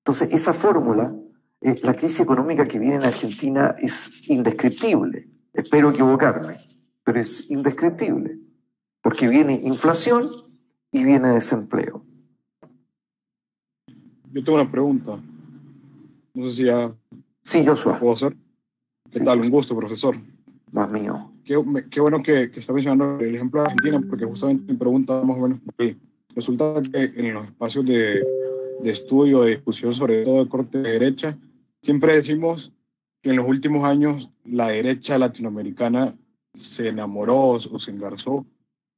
[0.06, 1.14] Entonces, esa fórmula,
[1.60, 5.28] eh, la crisis económica que viene en Argentina es indescriptible.
[5.52, 6.60] Espero equivocarme,
[7.04, 8.40] pero es indescriptible.
[9.02, 10.30] Porque viene inflación
[10.92, 12.06] y viene desempleo.
[14.32, 15.20] Yo tengo una pregunta.
[16.38, 16.96] No sé si ya.
[17.42, 17.98] Sí, Joshua.
[17.98, 18.38] ¿Puedo hacer?
[19.10, 19.42] ¿Qué tal?
[19.42, 20.16] Un gusto, profesor.
[20.72, 21.32] Más mío.
[21.44, 21.60] Qué,
[21.90, 25.36] qué bueno que, que, está mencionando el ejemplo de Argentina, porque justamente mi pregunta más
[25.36, 25.60] o menos
[26.36, 28.24] Resulta que en los espacios de,
[28.84, 31.36] de estudio, de discusión, sobre todo de corte de derecha,
[31.82, 32.72] siempre decimos
[33.24, 36.14] que en los últimos años la derecha latinoamericana
[36.54, 38.46] se enamoró o se engarzó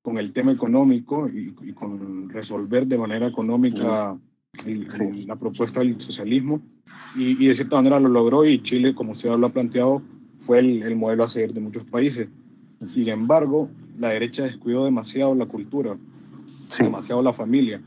[0.01, 4.19] con el tema económico y, y con resolver de manera económica
[4.65, 6.61] la propuesta del socialismo
[7.15, 10.01] y, de cierta manera lo logró y Chile, como usted lo ha planteado,
[10.39, 12.27] fue el, modelo a seguir de muchos países.
[12.85, 15.97] Sin embargo, la derecha descuidó demasiado la cultura,
[16.79, 17.81] demasiado la familia.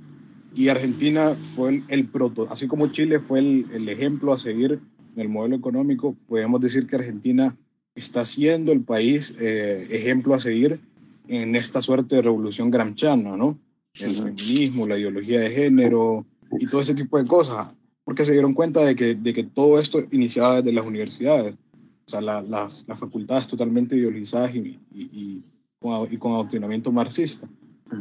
[0.55, 4.81] Y Argentina fue el, proto, así como Chile fue el, ejemplo a seguir
[5.15, 7.57] en el modelo económico, podemos decir que Argentina
[7.95, 10.81] está siendo el país eh, ejemplo a seguir
[11.29, 13.59] en esta suerte de revolución gramsciana, ¿no?
[13.95, 16.27] El feminismo, la ideología de género
[16.59, 17.77] y todo ese tipo de cosas,
[18.13, 22.11] porque se dieron cuenta de que, de que todo esto iniciaba desde las universidades, o
[22.11, 25.43] sea, las, las, facultades totalmente ideologizadas y, y,
[25.79, 27.49] con, y, con, adoctrinamiento marxista.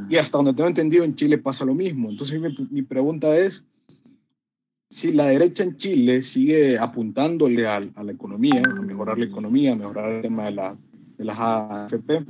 [0.09, 2.09] Y hasta donde tengo entendido, en Chile pasa lo mismo.
[2.09, 3.64] Entonces mi, mi pregunta es,
[4.89, 9.72] si la derecha en Chile sigue apuntándole a, a, la economía, a mejorar la economía,
[9.72, 10.78] a mejorar el tema de, la,
[11.18, 12.26] de las AFP,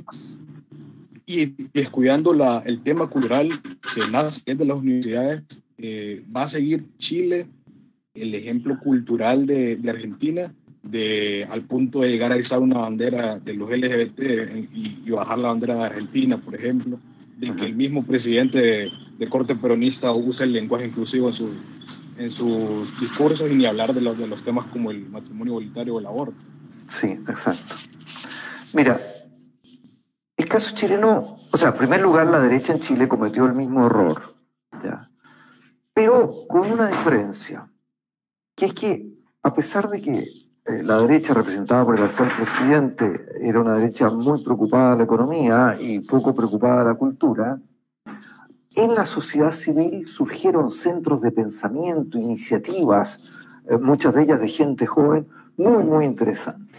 [1.26, 3.48] y, descuidando la, el tema cultural
[3.92, 5.42] que nace de las universidades,
[5.78, 7.48] eh, ¿va a seguir Chile
[8.14, 13.38] el ejemplo cultural de, de, Argentina, de, al punto de llegar a izar una bandera
[13.38, 14.20] de los LGBT
[14.72, 16.98] y, y bajar la bandera de Argentina, por ejemplo?
[17.42, 21.50] de que el mismo presidente de, de, corte peronista use el lenguaje inclusivo en su,
[22.16, 25.96] en sus discursos y ni hablar de los, de los temas como el matrimonio voluntario
[25.96, 26.36] o el aborto.
[26.86, 27.74] Sí, exacto.
[28.74, 29.00] Mira,
[30.36, 33.86] el caso chileno, o sea, en primer lugar, la derecha en Chile cometió el mismo
[33.86, 34.36] error,
[34.84, 35.08] ¿ya?
[35.92, 37.68] pero con una diferencia,
[38.64, 43.60] es que a pesar de que eh, la derecha representada por el actual presidente era
[43.60, 47.60] una derecha muy preocupada de la economía y poco preocupada de la cultura,
[48.74, 53.20] en la sociedad civil surgieron centros de pensamiento, iniciativas,
[53.68, 56.72] eh, muchas de ellas de gente joven, muy, muy interesantes.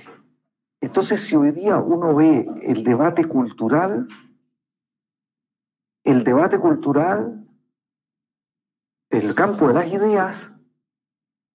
[0.81, 4.07] Entonces, si hoy día uno ve el debate cultural,
[6.03, 7.47] el debate cultural,
[9.09, 10.52] el campo de las ideas,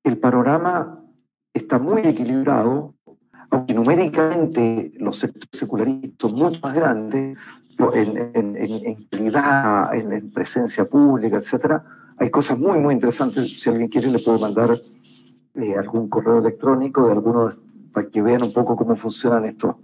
[0.09, 1.05] el panorama
[1.53, 2.95] está muy equilibrado,
[3.51, 7.39] aunque numéricamente los sectores secularistas son mucho más grandes,
[7.95, 11.85] en, en, en, calidad, en, presencia pública, etcétera,
[12.17, 13.61] hay cosas muy, muy interesantes.
[13.61, 14.77] Si alguien quiere, le puedo mandar
[15.55, 17.61] eh, algún correo electrónico de algunos
[17.93, 19.77] para que vean un poco cómo funcionan estos,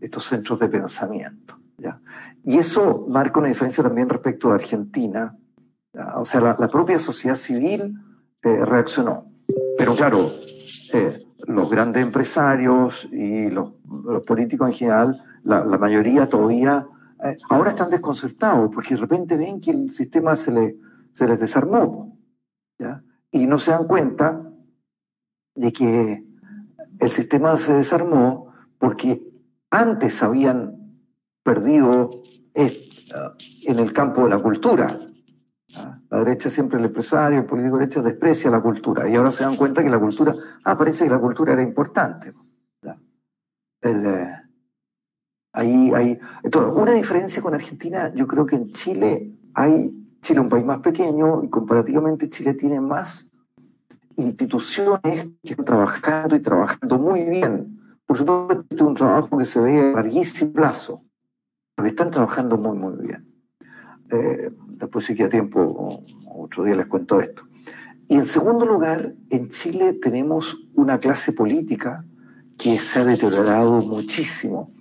[0.00, 1.58] estos centros de pensamiento.
[1.78, 2.00] ¿ya?
[2.44, 5.36] Y eso marca una diferencia también respecto de Argentina.
[6.16, 7.98] O sea, la, propia sociedad civil
[8.42, 9.29] eh, reaccionó.
[9.80, 10.30] Pero claro,
[10.92, 13.72] eh, los grandes empresarios y los,
[14.26, 16.86] políticos en general, la, mayoría todavía
[17.24, 20.76] eh, ahora están desconcertados porque de repente ven que el sistema se, le,
[21.12, 22.18] se les desarmó
[22.78, 23.02] ¿ya?
[23.30, 24.52] y no se dan cuenta
[25.54, 26.26] de que
[26.98, 29.26] el sistema se desarmó porque
[29.70, 30.76] antes habían
[31.42, 32.10] perdido
[32.52, 34.94] en el campo de la cultura.
[36.10, 39.56] La derecha siempre, el empresario, el político derecho desprecia la cultura y ahora se dan
[39.56, 42.32] cuenta que la cultura, ah, parece que la cultura era importante.
[43.82, 44.40] El, eh,
[45.52, 46.18] Ahí hay.
[46.42, 49.96] Entonces, una diferencia con Argentina, yo creo que en Chile hay.
[50.22, 53.32] Chile es un país más pequeño y comparativamente Chile tiene más
[54.16, 57.98] instituciones que están trabajando y trabajando muy bien.
[58.04, 61.02] Por supuesto, este es un trabajo que se ve a larguísimo plazo,
[61.74, 63.29] pero están trabajando muy, muy bien.
[64.10, 66.02] Eh, después, si queda tiempo,
[66.34, 67.44] otro día les cuento esto.
[68.08, 72.04] Y en segundo lugar, en Chile tenemos una clase política
[72.58, 74.72] que se ha deteriorado muchísimo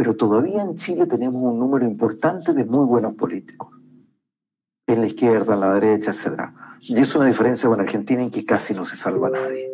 [0.00, 3.82] pero todavía en Chile tenemos un número importante de muy buenos políticos.
[4.86, 6.40] En la izquierda, en la derecha, etc.
[6.80, 9.70] Y es una diferencia con Argentina en que casi no se salva nadie.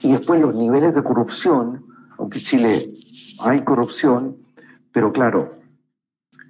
[0.00, 1.86] Y después los niveles de corrupción,
[2.18, 2.94] aunque en Chile
[3.40, 4.36] hay corrupción,
[4.92, 5.58] pero claro,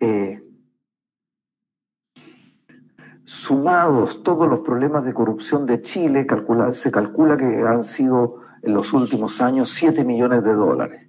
[0.00, 0.41] eh,
[3.32, 6.26] sumados todos los problemas de corrupción de Chile,
[6.72, 11.08] se calcula que han sido en los últimos años 7 millones de dólares.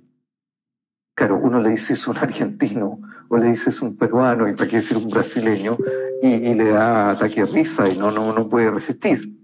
[1.13, 4.69] Claro, uno le dice es un argentino o le dice es un peruano y para
[4.69, 5.75] qué decir un brasileño
[6.21, 9.37] y, le da ataque de risa y no, no, no puede resistir.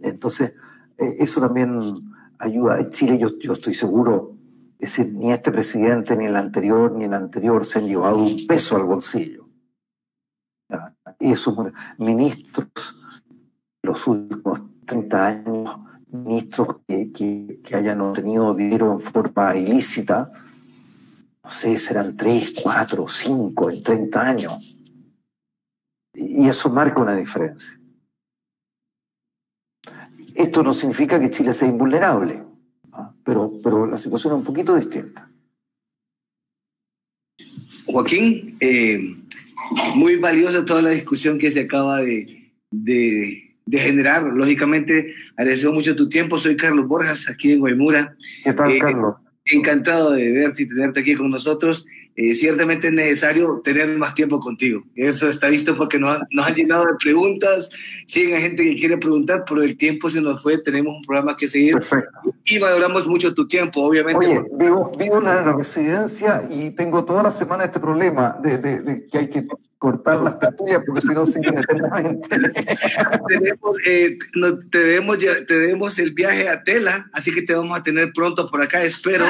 [0.00, 0.54] Entonces,
[0.96, 1.78] eh, eso también
[2.38, 2.80] ayuda.
[2.80, 4.38] En Chile yo, yo estoy seguro,
[4.78, 8.46] es decir, ni este presidente, ni el anterior, ni el anterior se han llevado un
[8.46, 9.37] peso al bolsillo.
[11.18, 11.56] Esos
[11.98, 13.00] ministros,
[13.82, 20.30] los últimos 30 años, ministros que, que, hayan obtenido dinero en forma ilícita,
[21.42, 24.78] no sé, serán tres, cuatro, cinco en 30 años.
[26.14, 27.78] Y eso marca una diferencia.
[30.34, 32.44] Esto no significa que Chile sea invulnerable,
[33.24, 35.30] pero, pero la situación es un poquito distinta.
[37.86, 39.16] Joaquín, eh,
[39.94, 44.22] muy valiosa toda la discusión que se acaba de, de, generar.
[44.22, 46.38] Lógicamente, agradezco mucho tu tiempo.
[46.38, 48.16] Soy Carlos Borjas, aquí en Guaymura.
[48.44, 49.16] ¿Qué tal, eh, Carlos?
[49.50, 51.86] encantado de verte y tenerte aquí con nosotros.
[52.20, 54.82] Eh, ciertamente es necesario tener más tiempo contigo.
[54.96, 57.70] Eso está visto porque nos, nos han llenado de preguntas.
[58.06, 60.58] Siguen gente que quiere preguntar, pero el tiempo se nos fue.
[60.58, 61.74] Tenemos un programa que seguir.
[61.74, 62.34] Perfecto.
[62.44, 64.26] Y valoramos mucho tu tiempo, obviamente.
[64.26, 68.80] Oye, vivo, vivo en la residencia y tengo toda la semana este problema de, de,
[68.80, 69.46] de que hay que
[69.78, 72.28] cortar las tertulias porque si no siguen eternamente.
[73.28, 77.78] tenemos, eh, no, te, debemos, te debemos el viaje a Tela, así que te vamos
[77.78, 79.24] a tener pronto por acá, espero,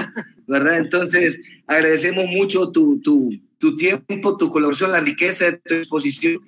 [0.46, 0.78] ¿verdad?
[0.78, 6.40] Entonces, agradecemos mucho tu, tu, tu tiempo, tu colaboración, la riqueza de tu exposición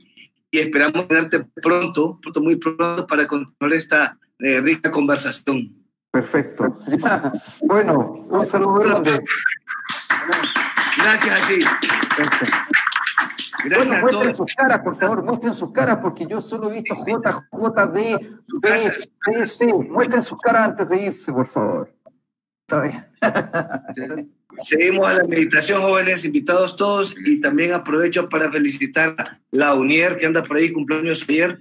[0.50, 5.74] y esperamos tenerte pronto, pronto, muy pronto, para continuar esta eh, rica conversación.
[6.10, 6.78] Perfecto.
[7.62, 9.22] Bueno, un saludo grande.
[10.96, 11.60] Gracias a ti.
[12.16, 12.79] Perfecto.
[13.64, 16.94] Gracias bueno, muestren sus caras, por favor, muestren sus caras, porque yo solo he visto
[16.94, 18.30] J, J, D,
[18.60, 18.70] B,
[19.24, 19.74] C, C.
[19.74, 21.92] Muestren sus caras antes de irse, por favor.
[22.66, 23.06] Está bien.
[24.58, 30.18] Seguimos a la meditación, jóvenes, invitados todos, y también aprovecho para felicitar a la UNIER,
[30.18, 31.58] que anda por ahí, cumpleaños ayer.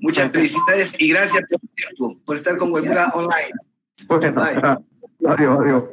[0.00, 3.52] Muchas felicidades y gracias por el tiempo, por estar con Webura Online.
[4.08, 5.28] Bueno, Bye.
[5.28, 5.84] adiós, adiós.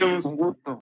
[0.00, 0.78] Un gusto.